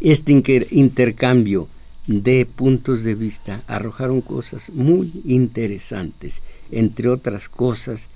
este 0.00 0.32
intercambio 0.70 1.68
de 2.06 2.44
puntos 2.44 3.04
de 3.04 3.14
vista 3.14 3.62
arrojaron 3.66 4.20
cosas 4.20 4.70
muy 4.70 5.12
interesantes, 5.24 6.40
entre 6.70 7.08
otras 7.08 7.48
cosas. 7.48 8.08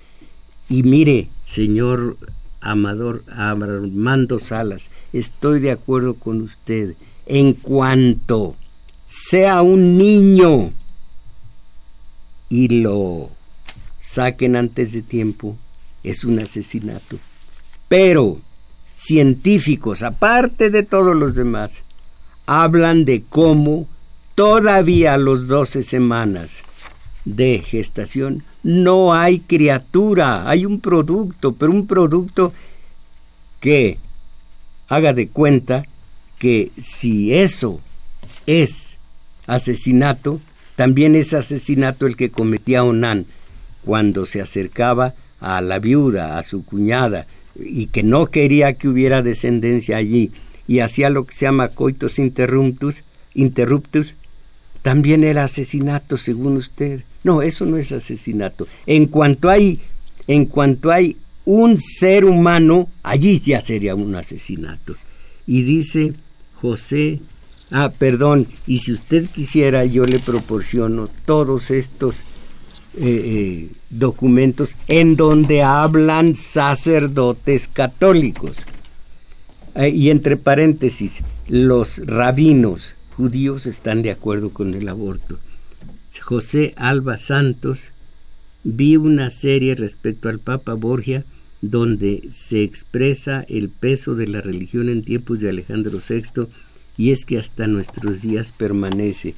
Y 0.69 0.83
mire, 0.83 1.29
señor 1.45 2.19
Amador 2.61 3.23
Armando 3.29 4.39
Salas, 4.39 4.91
estoy 5.13 5.61
de 5.61 5.71
acuerdo 5.71 6.15
con 6.15 6.43
usted. 6.43 6.95
En 7.27 7.55
cuanto 7.55 8.57
sea 9.07 9.63
un 9.63 9.97
niño 9.97 10.73
y 12.49 12.69
lo 12.69 13.31
saquen 14.01 14.57
antes 14.57 14.93
de 14.93 15.03
tiempo, 15.03 15.57
es 16.03 16.25
un 16.25 16.39
asesinato. 16.39 17.19
Pero 17.89 18.39
científicos, 18.95 20.03
aparte 20.03 20.71
de 20.71 20.83
todos 20.83 21.15
los 21.15 21.35
demás, 21.35 21.73
hablan 22.47 23.05
de 23.05 23.25
cómo 23.29 23.87
todavía 24.35 25.15
a 25.15 25.19
los 25.19 25.49
12 25.49 25.83
semanas 25.83 26.59
de 27.25 27.63
gestación 27.67 28.45
no 28.63 29.15
hay 29.15 29.41
criatura, 29.41 30.49
hay 30.49 30.65
un 30.65 30.81
producto, 30.81 31.53
pero 31.53 31.73
un 31.73 31.87
producto 31.87 32.53
que 33.61 33.99
haga 34.89 35.13
de 35.13 35.29
cuenta 35.29 35.85
que 36.39 36.71
si 36.81 37.35
eso 37.35 37.81
es 38.47 38.99
asesinato, 39.47 40.41
también 40.77 41.17
es 41.17 41.35
asesinato 41.35 42.07
el 42.07 42.17
que 42.17 42.31
cometía 42.31 42.85
Onan 42.85 43.27
cuando 43.85 44.27
se 44.27 44.41
acercaba 44.41 45.15
a 45.41 45.61
la 45.61 45.79
viuda, 45.79 46.39
a 46.39 46.43
su 46.43 46.65
cuñada, 46.65 47.27
y 47.59 47.87
que 47.87 48.03
no 48.03 48.27
quería 48.27 48.75
que 48.75 48.89
hubiera 48.89 49.23
descendencia 49.23 49.97
allí, 49.97 50.31
y 50.69 50.81
hacía 50.81 51.11
lo 51.11 51.25
que 51.25 51.35
se 51.35 51.47
llama 51.47 51.69
coitus 51.69 52.19
interruptus, 52.19 52.97
interruptus, 53.35 54.15
también 54.83 55.25
era 55.25 55.45
asesinato, 55.45 56.17
según 56.17 56.57
usted. 56.57 57.03
No, 57.25 57.43
eso 57.43 57.65
no 57.65 57.77
es 57.77 57.93
asesinato. 57.93 58.69
En 58.87 59.07
cuanto 59.07 59.51
hay, 59.51 59.81
en 60.27 60.47
cuanto 60.47 60.93
hay 60.93 61.17
un 61.45 61.79
ser 61.79 62.25
humano, 62.25 62.89
allí 63.03 63.41
ya 63.41 63.61
sería 63.61 63.95
un 63.95 64.15
asesinato. 64.15 64.95
Y 65.47 65.63
dice 65.63 66.13
José, 66.55 67.21
ah, 67.71 67.93
perdón, 67.97 68.47
y 68.67 68.81
si 68.81 68.93
usted 68.93 69.29
quisiera, 69.29 69.85
yo 69.85 70.07
le 70.07 70.19
proporciono 70.19 71.09
todos 71.25 71.71
estos 71.71 72.21
eh, 72.99 73.05
eh, 73.05 73.71
documentos 73.91 74.77
en 74.89 75.17
donde 75.17 75.63
hablan 75.63 76.35
sacerdotes 76.35 77.69
católicos. 77.69 78.57
Eh, 79.75 79.91
y 79.91 80.11
entre 80.11 80.37
paréntesis, 80.37 81.23
los 81.49 81.99
rabinos 82.07 82.95
judíos 83.17 83.67
están 83.67 84.03
de 84.03 84.11
acuerdo 84.11 84.51
con 84.51 84.75
el 84.75 84.89
aborto. 84.89 85.39
José 86.23 86.73
Alba 86.77 87.19
Santos 87.19 87.79
vi 88.65 88.97
una 88.97 89.31
serie 89.31 89.75
respecto 89.75 90.29
al 90.29 90.39
Papa 90.41 90.75
Borgia 90.75 91.25
donde 91.61 92.29
se 92.35 92.63
expresa 92.63 93.45
el 93.49 93.69
peso 93.69 94.15
de 94.15 94.27
la 94.27 94.41
religión 94.41 94.89
en 94.89 95.05
tiempos 95.05 95.41
de 95.41 95.51
Alejandro 95.51 95.99
VI 96.07 96.49
y 96.97 97.13
es 97.13 97.25
que 97.25 97.39
hasta 97.39 97.67
nuestros 97.67 98.23
días 98.23 98.53
permanece. 98.53 99.35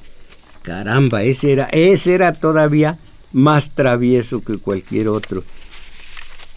Caramba, 0.61 1.23
ese 1.23 1.51
era, 1.51 1.65
ese 1.65 2.13
era 2.13 2.33
todavía 2.33 2.99
más 3.31 3.71
travieso 3.71 4.43
que 4.43 4.57
cualquier 4.57 5.07
otro. 5.07 5.43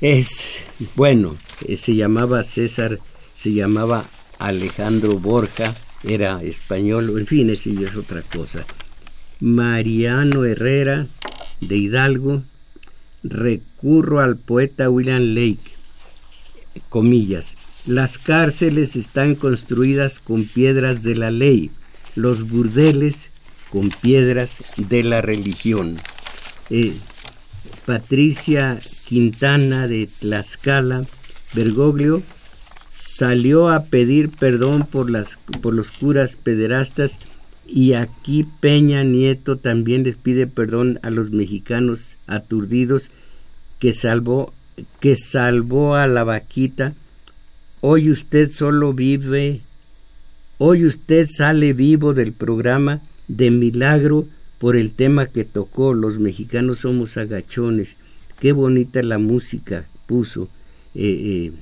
Es, 0.00 0.60
bueno, 0.96 1.36
eh, 1.66 1.76
se 1.76 1.94
llamaba 1.94 2.42
César, 2.44 2.98
se 3.36 3.52
llamaba 3.52 4.04
Alejandro 4.38 5.18
Borja, 5.18 5.74
era 6.04 6.42
español, 6.42 7.14
en 7.18 7.26
fin, 7.26 7.50
esa 7.50 7.70
es 7.70 7.96
otra 7.96 8.22
cosa. 8.22 8.64
Mariano 9.40 10.44
Herrera 10.44 11.06
de 11.60 11.76
Hidalgo, 11.76 12.42
recurro 13.22 14.20
al 14.20 14.36
poeta 14.36 14.90
William 14.90 15.34
Lake, 15.34 15.72
comillas, 16.88 17.54
las 17.86 18.18
cárceles 18.18 18.96
están 18.96 19.34
construidas 19.34 20.18
con 20.18 20.44
piedras 20.44 21.02
de 21.02 21.16
la 21.16 21.30
ley, 21.30 21.70
los 22.14 22.48
burdeles 22.48 23.30
con 23.70 23.90
piedras 23.90 24.62
de 24.76 25.02
la 25.02 25.20
religión. 25.20 25.98
Eh, 26.70 26.94
Patricia 27.86 28.78
Quintana 29.06 29.88
de 29.88 30.06
Tlaxcala, 30.06 31.06
Bergoglio, 31.54 32.22
salió 32.88 33.68
a 33.68 33.84
pedir 33.84 34.30
perdón 34.30 34.86
por, 34.86 35.10
las, 35.10 35.38
por 35.60 35.74
los 35.74 35.90
curas 35.90 36.36
pederastas 36.36 37.18
y 37.66 37.94
aquí 37.94 38.46
Peña 38.60 39.02
Nieto 39.04 39.56
también 39.56 40.04
les 40.04 40.16
pide 40.16 40.46
perdón 40.46 40.98
a 41.02 41.10
los 41.10 41.30
mexicanos 41.30 42.16
aturdidos 42.26 43.10
que 43.78 43.94
salvó, 43.94 44.52
que 45.00 45.16
salvó 45.16 45.96
a 45.96 46.06
la 46.06 46.24
vaquita. 46.24 46.92
Hoy 47.84 48.12
usted 48.12 48.48
solo 48.48 48.92
vive, 48.92 49.60
hoy 50.58 50.86
usted 50.86 51.28
sale 51.28 51.72
vivo 51.72 52.14
del 52.14 52.32
programa 52.32 53.00
de 53.26 53.50
milagro 53.50 54.24
por 54.60 54.76
el 54.76 54.92
tema 54.92 55.26
que 55.26 55.44
tocó. 55.44 55.92
Los 55.92 56.20
mexicanos 56.20 56.78
somos 56.78 57.16
agachones. 57.16 57.96
Qué 58.38 58.52
bonita 58.52 59.02
la 59.02 59.18
música 59.18 59.84
puso. 60.06 60.48
Eh, 60.94 61.50
eh, 61.50 61.52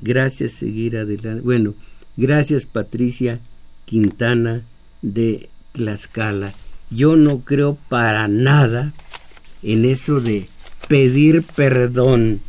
gracias, 0.00 0.54
seguir 0.54 0.96
adelante. 0.96 1.42
Bueno, 1.42 1.74
gracias 2.16 2.66
Patricia 2.66 3.38
Quintana 3.84 4.62
de 5.02 5.48
Tlaxcala. 5.70 6.52
Yo 6.90 7.14
no 7.14 7.42
creo 7.44 7.78
para 7.88 8.26
nada 8.26 8.92
en 9.62 9.84
eso 9.84 10.20
de 10.20 10.48
pedir 10.88 11.44
perdón. 11.44 12.40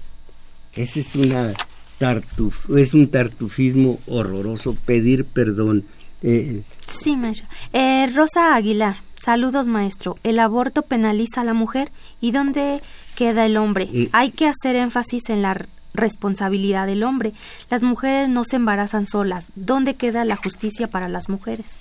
Ese 0.74 1.02
es 1.02 1.14
una 1.14 1.54
tartuf, 2.02 2.68
es 2.76 2.96
un 2.96 3.10
tartufismo 3.10 4.00
horroroso, 4.08 4.76
pedir 4.86 5.24
perdón. 5.24 5.84
Eh, 6.24 6.64
sí, 6.88 7.16
maestro. 7.16 7.48
Eh, 7.74 8.08
Rosa 8.16 8.56
Aguilar, 8.56 8.96
saludos, 9.22 9.68
maestro. 9.68 10.18
¿El 10.24 10.40
aborto 10.40 10.82
penaliza 10.82 11.42
a 11.42 11.44
la 11.44 11.54
mujer? 11.54 11.92
¿Y 12.20 12.32
dónde 12.32 12.82
queda 13.16 13.46
el 13.46 13.56
hombre? 13.56 13.88
Eh, 13.94 14.10
Hay 14.14 14.32
que 14.32 14.48
hacer 14.48 14.76
énfasis 14.76 15.30
en 15.30 15.44
la 15.44 15.64
responsabilidad 15.94 16.88
del 16.88 17.04
hombre. 17.04 17.34
Las 17.70 17.84
mujeres 17.84 18.30
no 18.30 18.46
se 18.46 18.56
embarazan 18.56 19.06
solas. 19.06 19.46
¿Dónde 19.54 19.94
queda 19.94 20.26
la 20.26 20.38
justicia 20.38 20.88
para 20.88 21.08
las 21.08 21.30
mujeres? 21.30 21.78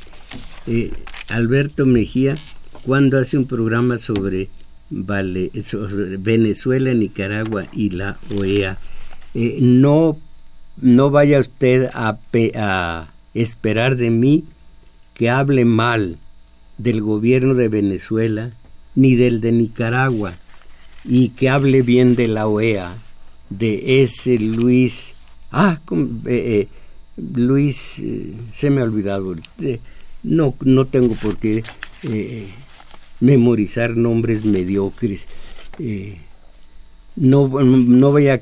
Eh, 0.66 0.92
Alberto 1.28 1.86
Mejía, 1.86 2.36
cuando 2.84 3.18
hace 3.18 3.38
un 3.38 3.46
programa 3.46 3.96
sobre, 3.96 4.50
vale, 4.90 5.50
sobre 5.64 6.18
Venezuela, 6.18 6.92
Nicaragua 6.92 7.64
y 7.72 7.88
la 7.88 8.18
OEA, 8.36 8.76
eh, 9.34 9.58
no, 9.60 10.16
no 10.80 11.10
vaya 11.10 11.38
usted 11.38 11.90
a, 11.94 12.18
a 12.56 13.08
esperar 13.34 13.96
de 13.96 14.10
mí 14.10 14.44
que 15.14 15.30
hable 15.30 15.64
mal 15.64 16.18
del 16.78 17.00
gobierno 17.00 17.54
de 17.54 17.68
Venezuela 17.68 18.50
ni 18.94 19.14
del 19.14 19.40
de 19.40 19.52
Nicaragua 19.52 20.34
y 21.04 21.30
que 21.30 21.48
hable 21.48 21.82
bien 21.82 22.16
de 22.16 22.28
la 22.28 22.46
OEA 22.46 22.96
de 23.50 24.02
ese 24.02 24.38
Luis, 24.38 25.14
ah, 25.52 25.78
eh, 25.90 25.98
eh, 26.26 26.68
Luis, 27.34 27.96
se 28.54 28.70
me 28.70 28.80
ha 28.80 28.84
olvidado, 28.84 29.34
no, 30.22 30.54
no 30.60 30.86
tengo 30.86 31.14
por 31.16 31.36
qué 31.36 31.64
memorizar 33.20 33.96
nombres 33.96 34.44
mediocres. 34.44 35.26
No, 37.16 37.48
no 37.48 38.10
voy 38.10 38.28
a, 38.28 38.40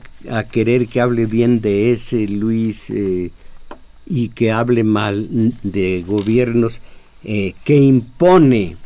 querer 0.50 0.88
que 0.88 1.00
hable 1.00 1.26
bien 1.26 1.60
de 1.60 1.92
ese 1.92 2.28
Luis 2.28 2.90
y 4.06 4.28
que 4.30 4.52
hable 4.52 4.84
mal 4.84 5.28
de 5.62 6.04
gobiernos 6.06 6.80
que 7.22 7.76
impone 7.76 8.76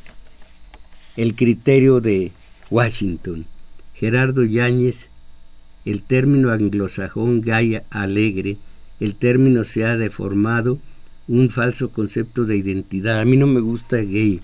el 1.16 1.34
criterio 1.34 2.00
de 2.00 2.32
Washington. 2.70 3.44
Gerardo 3.94 4.44
Yáñez 4.44 5.08
el 5.84 6.02
término 6.02 6.50
anglosajón 6.50 7.40
gay 7.40 7.80
alegre, 7.90 8.56
el 9.00 9.16
término 9.16 9.64
se 9.64 9.84
ha 9.84 9.96
deformado 9.96 10.78
un 11.26 11.50
falso 11.50 11.90
concepto 11.90 12.44
de 12.44 12.56
identidad. 12.56 13.20
A 13.20 13.24
mí 13.24 13.36
no 13.36 13.46
me 13.46 13.60
gusta 13.60 13.96
gay. 13.96 14.40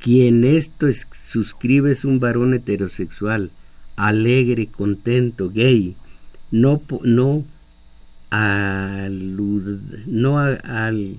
Quien 0.00 0.44
esto 0.44 0.86
suscribe 1.24 1.90
es 1.90 2.04
un 2.04 2.20
varón 2.20 2.54
heterosexual, 2.54 3.50
alegre, 3.96 4.66
contento, 4.66 5.50
gay. 5.50 5.94
No, 6.50 6.80
no, 7.02 7.44
no, 10.06 10.38
al, 10.38 11.16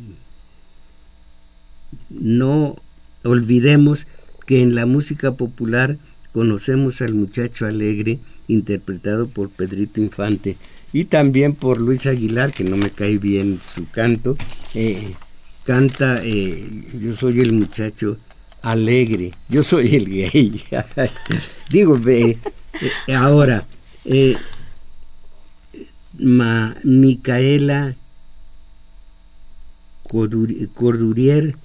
no 2.10 2.76
olvidemos 3.24 4.08
que 4.46 4.62
en 4.62 4.76
la 4.76 4.86
música 4.86 5.32
popular 5.34 5.98
conocemos 6.32 7.02
al 7.02 7.14
muchacho 7.14 7.66
alegre 7.66 8.20
interpretado 8.48 9.28
por 9.28 9.50
Pedrito 9.50 10.00
Infante 10.02 10.58
y 10.94 11.06
también 11.06 11.56
por 11.56 11.80
Luis 11.80 12.06
Aguilar, 12.06 12.54
que 12.54 12.64
no 12.64 12.78
me 12.78 12.90
cae 12.90 13.18
bien 13.18 13.60
su 13.62 13.90
canto. 13.90 14.38
Eh, 14.74 15.14
canta 15.66 16.22
eh, 16.24 16.84
Yo 17.02 17.16
soy 17.16 17.42
el 17.42 17.52
muchacho 17.52 18.18
alegre, 18.62 19.32
yo 19.50 19.62
soy 19.62 19.96
el 19.96 20.10
gay. 20.10 20.64
Digo, 21.70 22.00
eh, 22.08 22.38
ahora, 23.16 23.66
Ma, 26.20 26.76
Micaela 26.84 27.96
Cordurier 30.08 31.56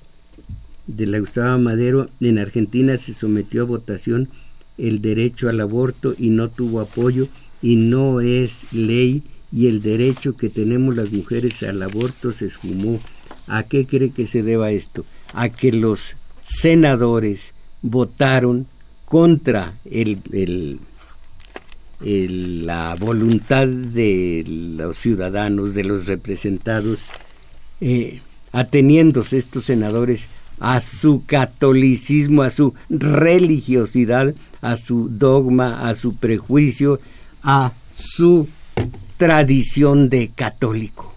de 0.87 1.07
la 1.07 1.21
Gustavo 1.21 1.59
Madero 1.59 2.09
en 2.21 2.39
Argentina 2.39 2.97
se 2.99 3.15
sometió 3.15 3.63
a 3.63 3.67
votación 3.67 4.29
el 4.79 5.03
derecho 5.03 5.49
al 5.49 5.61
aborto 5.61 6.15
y 6.19 6.31
no 6.31 6.49
tuvo 6.49 6.81
apoyo 6.81 7.29
y 7.63 7.77
no 7.77 8.21
es 8.21 8.73
ley 8.73 9.23
y 9.53 9.67
el 9.67 9.83
derecho 9.83 10.37
que 10.37 10.49
tenemos 10.49 10.97
las 10.97 11.11
mujeres 11.13 11.63
al 11.63 11.83
aborto 11.83 12.33
se 12.33 12.47
esfumó. 12.47 13.01
¿A 13.47 13.65
qué 13.65 13.85
cree 13.87 14.11
que 14.11 14.27
se 14.27 14.43
deba 14.43 14.71
esto? 14.71 15.05
A 15.33 15.49
que 15.49 15.73
los 15.73 16.17
senadores 16.43 17.53
votaron 17.83 18.67
contra 19.05 19.75
el, 19.85 20.79
la 22.01 22.95
voluntad 22.99 23.67
de 23.67 24.45
los 24.47 24.97
ciudadanos, 24.97 25.75
de 25.75 25.85
los 25.85 26.07
representados, 26.07 27.01
eh, 27.81 28.21
ateniéndose 28.53 29.39
estos 29.39 29.65
senadores 29.65 30.27
a 30.61 30.81
su 30.81 31.25
catolicismo, 31.27 32.43
a 32.43 32.51
su 32.51 32.75
religiosidad, 32.89 34.35
a 34.61 34.77
su 34.77 35.09
dogma, 35.09 35.89
a 35.89 35.95
su 35.95 36.17
prejuicio, 36.17 37.01
a 37.43 37.73
su 37.93 38.49
tradición 39.17 40.09
de 40.09 40.31
católico. 40.35 41.10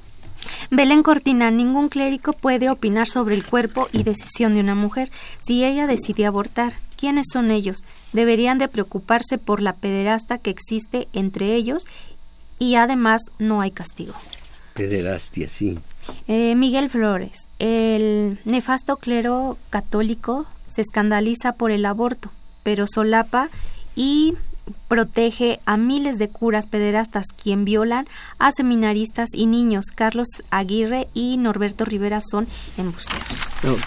Belén 0.70 1.04
Cortina, 1.04 1.52
ningún 1.52 1.90
clérigo 1.90 2.34
puede 2.34 2.70
opinar 2.70 3.08
sobre 3.08 3.36
el 3.36 3.46
cuerpo 3.46 3.90
y 3.92 4.04
decisión 4.04 4.56
de 4.56 4.62
una 4.62 4.76
mujer. 4.76 5.12
Si 5.42 5.64
ella 5.64 5.88
decide 5.88 6.26
abortar, 6.26 6.74
¿quiénes 6.98 7.28
son 7.32 7.52
ellos? 7.52 7.84
Deberían 8.12 8.58
de 8.58 8.68
preocuparse 8.68 9.38
por 9.38 9.62
la 9.62 9.74
pederasta 9.74 10.38
que 10.38 10.50
existe 10.50 11.08
entre 11.14 11.56
ellos 11.56 11.86
y 12.60 12.76
además 12.76 13.22
no 13.40 13.62
hay 13.62 13.72
castigo. 13.72 14.14
Pederastia, 14.74 15.50
sí. 15.50 15.80
Eh, 16.28 16.56
Miguel 16.56 16.90
Flores, 16.90 17.48
el 17.60 18.40
nefasto 18.46 18.98
clero 18.98 19.58
católico 19.70 20.46
se 20.70 20.82
escandaliza 20.82 21.54
por 21.54 21.72
el 21.72 21.86
aborto 21.86 22.32
pero 22.64 22.86
solapa 22.88 23.50
y 23.96 24.34
protege 24.88 25.60
a 25.66 25.78
miles 25.78 26.18
de 26.18 26.30
curas 26.30 26.66
pederastas 26.66 27.28
quien 27.32 27.66
violan 27.66 28.06
a 28.40 28.52
seminaristas 28.52 29.30
y 29.34 29.46
niños. 29.46 29.86
Carlos 29.94 30.28
Aguirre 30.50 31.08
y 31.14 31.38
Norberto 31.38 31.86
Rivera 31.86 32.22
son 32.22 32.48
embusteros. 32.78 33.24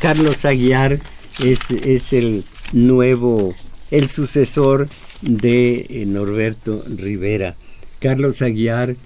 Carlos 0.01 0.45
Aguiar 0.45 1.01
es, 1.41 1.71
es, 1.71 2.13
el 2.13 2.45
nuevo, 2.73 3.55
el 3.91 4.11
sucesor 4.11 4.89
de 5.23 5.87
eh, 5.89 6.07
Norberto 6.07 6.83
Rivera. 6.87 7.57
Carlos 8.01 8.43
Aguiar, 8.43 8.97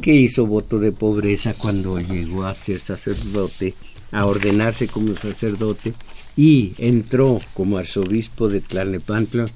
que 0.00 0.14
hizo 0.14 0.46
voto 0.46 0.78
de 0.78 0.92
pobreza 0.92 1.54
cuando 1.54 1.98
llegó 2.00 2.44
a 2.44 2.54
ser 2.54 2.80
sacerdote, 2.80 3.74
a 4.12 4.26
ordenarse 4.26 4.88
como 4.88 5.14
sacerdote, 5.16 5.92
y 6.36 6.72
entró 6.78 7.40
como 7.54 7.76
arzobispo 7.76 8.48
de 8.48 8.60
Tlalnepantla 8.60 9.50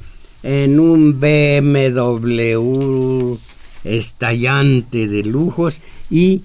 en 0.44 0.78
un 0.78 1.18
BMW 1.18 3.36
estallante 3.82 5.08
de 5.08 5.24
lujos 5.24 5.80
y 6.10 6.42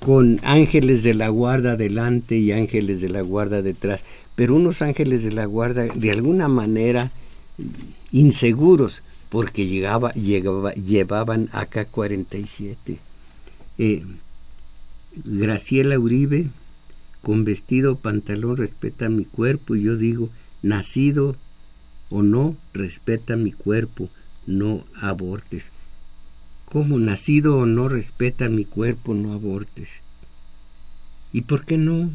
con 0.00 0.38
ángeles 0.42 1.02
de 1.02 1.14
la 1.14 1.28
guarda 1.28 1.76
delante 1.76 2.36
y 2.36 2.52
ángeles 2.52 3.00
de 3.00 3.08
la 3.08 3.22
guarda 3.22 3.62
detrás. 3.62 4.04
pero 4.34 4.54
unos 4.54 4.82
ángeles 4.82 5.24
de 5.24 5.32
la 5.32 5.46
guarda 5.46 5.84
de 5.84 6.10
alguna 6.10 6.48
manera 6.48 7.10
inseguros 8.10 9.00
porque 9.30 9.66
llegaba, 9.66 10.12
llevaban 10.12 11.48
AK-47. 11.52 12.98
Eh, 13.78 14.02
Graciela 15.24 15.98
Uribe, 15.98 16.48
con 17.22 17.44
vestido 17.44 17.96
pantalón, 17.96 18.58
respeta 18.58 19.08
mi 19.08 19.24
cuerpo, 19.24 19.74
y 19.74 19.84
yo 19.84 19.96
digo, 19.96 20.28
nacido 20.60 21.34
o 22.12 22.22
no, 22.22 22.56
respeta 22.74 23.36
mi 23.36 23.52
cuerpo, 23.52 24.10
no 24.46 24.84
abortes. 25.00 25.66
¿Cómo 26.66 26.98
nacido 26.98 27.56
o 27.56 27.66
no 27.66 27.88
respeta 27.88 28.48
mi 28.48 28.64
cuerpo, 28.64 29.14
no 29.14 29.32
abortes? 29.32 30.00
¿Y 31.32 31.42
por 31.42 31.64
qué 31.64 31.78
no? 31.78 32.10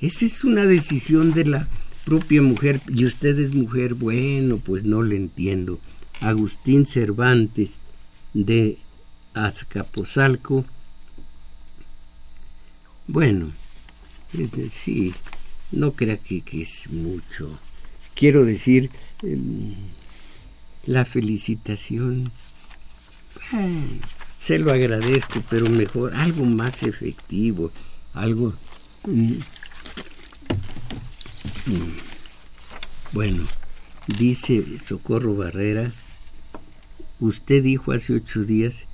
Esa 0.00 0.26
es 0.26 0.44
una 0.44 0.64
decisión 0.64 1.32
de 1.32 1.44
la 1.46 1.68
propia 2.04 2.40
mujer. 2.40 2.80
Y 2.88 3.04
usted 3.04 3.38
es 3.38 3.52
mujer, 3.52 3.94
bueno, 3.94 4.58
pues 4.58 4.84
no 4.84 5.02
le 5.02 5.16
entiendo. 5.16 5.80
Agustín 6.20 6.86
Cervantes 6.86 7.78
de 8.32 8.78
Azcapotzalco. 9.34 10.64
Bueno, 13.08 13.52
sí, 14.70 15.14
no 15.72 15.92
crea 15.92 16.16
que, 16.16 16.42
es 16.52 16.90
mucho. 16.90 17.58
Quiero 18.16 18.46
decir, 18.46 18.90
em, 19.22 19.74
la 20.86 21.04
felicitación 21.04 22.32
se 24.38 24.58
lo 24.58 24.72
agradezco, 24.72 25.42
pero 25.50 25.68
mejor, 25.68 26.14
algo 26.14 26.46
más 26.46 26.82
efectivo, 26.82 27.70
algo... 28.14 28.54
Mm, 29.06 29.32
mm. 31.66 31.96
Bueno, 33.12 33.44
dice 34.06 34.64
Socorro 34.82 35.36
Barrera, 35.36 35.92
usted 37.20 37.62
dijo 37.62 37.92
hace 37.92 38.14
ocho 38.14 38.44
días 38.44 38.84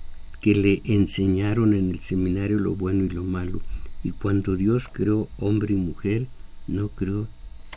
que 0.41 0.57
le 0.57 0.83
enseñaron 0.85 1.75
en 1.75 1.91
el 1.91 2.01
seminario 2.01 2.59
lo 2.59 2.75
bueno 2.75 3.05
y 3.05 3.09
lo 3.09 3.23
malo, 3.23 3.61
y 4.03 4.11
cuando 4.11 4.57
Dios 4.57 4.89
creó 4.93 5.29
hombre 5.39 5.75
y 5.75 5.77
mujer, 5.77 6.27
no 6.67 6.89
creó... 6.89 7.29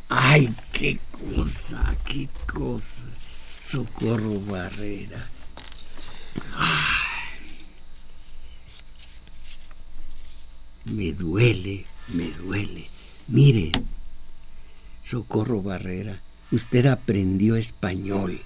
¡Ay, 0.10 0.54
qué 0.72 1.00
cosa, 1.12 1.96
qué 2.06 2.30
cosa! 2.52 3.04
Socorro 3.62 4.40
Barrera. 4.42 5.28
Me 10.86 11.12
duele, 11.14 11.86
me 12.10 12.30
duele. 12.32 12.88
Mire, 13.28 13.72
Socorro 15.02 15.64
Barrera, 15.64 16.20
usted 16.52 16.86
aprendió 16.86 17.56
español 17.56 18.42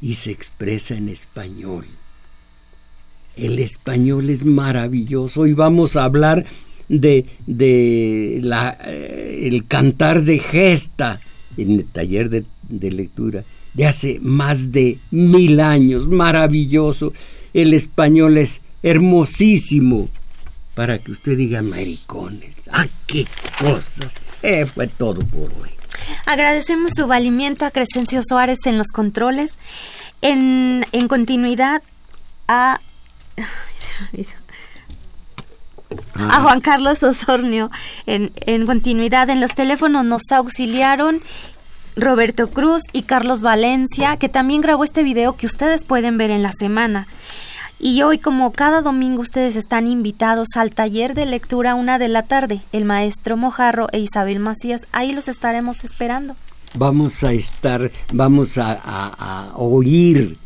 y 0.00 0.14
se 0.14 0.32
expresa 0.32 0.96
en 0.96 1.08
español. 1.08 1.86
El 3.36 3.60
español 3.60 4.30
es 4.30 4.44
maravilloso 4.44 5.46
y 5.46 5.52
vamos 5.52 5.94
a 5.94 6.04
hablar 6.04 6.46
de, 6.88 7.26
de 7.46 8.40
la, 8.42 8.76
eh, 8.84 9.40
el 9.44 9.66
cantar 9.66 10.22
de 10.22 10.38
gesta 10.38 11.20
en 11.56 11.72
el 11.72 11.84
taller 11.86 12.30
de, 12.30 12.44
de 12.68 12.90
lectura 12.90 13.44
de 13.74 13.86
hace 13.86 14.18
más 14.22 14.72
de 14.72 14.98
mil 15.10 15.60
años, 15.60 16.06
maravilloso. 16.06 17.12
El 17.52 17.74
español 17.74 18.38
es 18.38 18.60
hermosísimo 18.82 20.08
para 20.74 20.98
que 20.98 21.12
usted 21.12 21.36
diga 21.36 21.60
maricones. 21.62 22.56
¡Ah, 22.72 22.86
qué 23.06 23.26
cosas! 23.58 24.12
Eh, 24.42 24.64
fue 24.66 24.86
todo 24.86 25.20
por 25.26 25.52
hoy. 25.60 25.70
Agradecemos 26.24 26.92
su 26.96 27.06
valimiento 27.06 27.64
a 27.64 27.70
Crescencio 27.70 28.22
Suárez 28.26 28.60
en 28.64 28.78
los 28.78 28.88
controles. 28.88 29.54
En, 30.22 30.86
en 30.92 31.08
continuidad 31.08 31.82
a... 32.48 32.80
A 36.14 36.40
Juan 36.40 36.60
Carlos 36.60 37.02
Osornio, 37.02 37.70
en, 38.06 38.32
en 38.36 38.66
continuidad 38.66 39.30
en 39.30 39.40
los 39.40 39.52
teléfonos 39.52 40.04
nos 40.04 40.22
auxiliaron 40.32 41.20
Roberto 41.96 42.48
Cruz 42.48 42.82
y 42.92 43.02
Carlos 43.02 43.40
Valencia, 43.40 44.16
que 44.18 44.28
también 44.28 44.60
grabó 44.60 44.84
este 44.84 45.02
video 45.02 45.36
que 45.36 45.46
ustedes 45.46 45.84
pueden 45.84 46.18
ver 46.18 46.30
en 46.30 46.42
la 46.42 46.52
semana. 46.52 47.06
Y 47.78 48.02
hoy, 48.02 48.18
como 48.18 48.52
cada 48.52 48.80
domingo, 48.80 49.20
ustedes 49.20 49.56
están 49.56 49.86
invitados 49.86 50.48
al 50.56 50.70
taller 50.70 51.14
de 51.14 51.26
lectura 51.26 51.74
una 51.74 51.98
de 51.98 52.08
la 52.08 52.22
tarde. 52.22 52.60
El 52.72 52.84
maestro 52.84 53.36
Mojarro 53.36 53.88
e 53.92 53.98
Isabel 53.98 54.40
Macías, 54.40 54.86
ahí 54.92 55.12
los 55.12 55.28
estaremos 55.28 55.84
esperando. 55.84 56.36
Vamos 56.74 57.22
a 57.22 57.32
estar, 57.32 57.90
vamos 58.12 58.58
a, 58.58 58.78
a 58.82 59.52
oír 59.56 60.36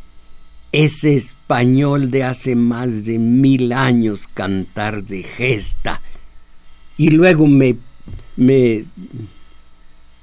ese 0.73 1.17
español 1.17 2.11
de 2.11 2.25
hace 2.25 2.55
más 2.55 3.05
de 3.05 3.19
mil 3.19 3.73
años 3.73 4.29
cantar 4.33 5.05
de 5.05 5.23
gesta. 5.23 6.01
Y 6.97 7.11
luego 7.11 7.47
me, 7.47 7.77
me 8.37 8.85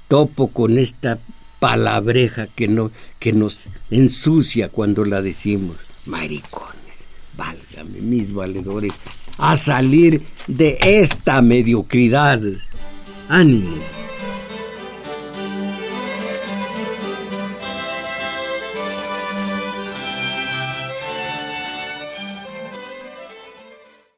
topo 0.08 0.48
con 0.48 0.78
esta 0.78 1.18
palabreja 1.58 2.46
que, 2.46 2.68
no, 2.68 2.90
que 3.18 3.32
nos 3.32 3.68
ensucia 3.90 4.68
cuando 4.68 5.04
la 5.04 5.20
decimos. 5.20 5.76
Maricones, 6.06 7.04
válgame 7.36 8.00
mis 8.00 8.32
valedores, 8.32 8.92
a 9.36 9.56
salir 9.56 10.22
de 10.46 10.78
esta 10.82 11.42
mediocridad. 11.42 12.40
Ánimo. 13.28 13.76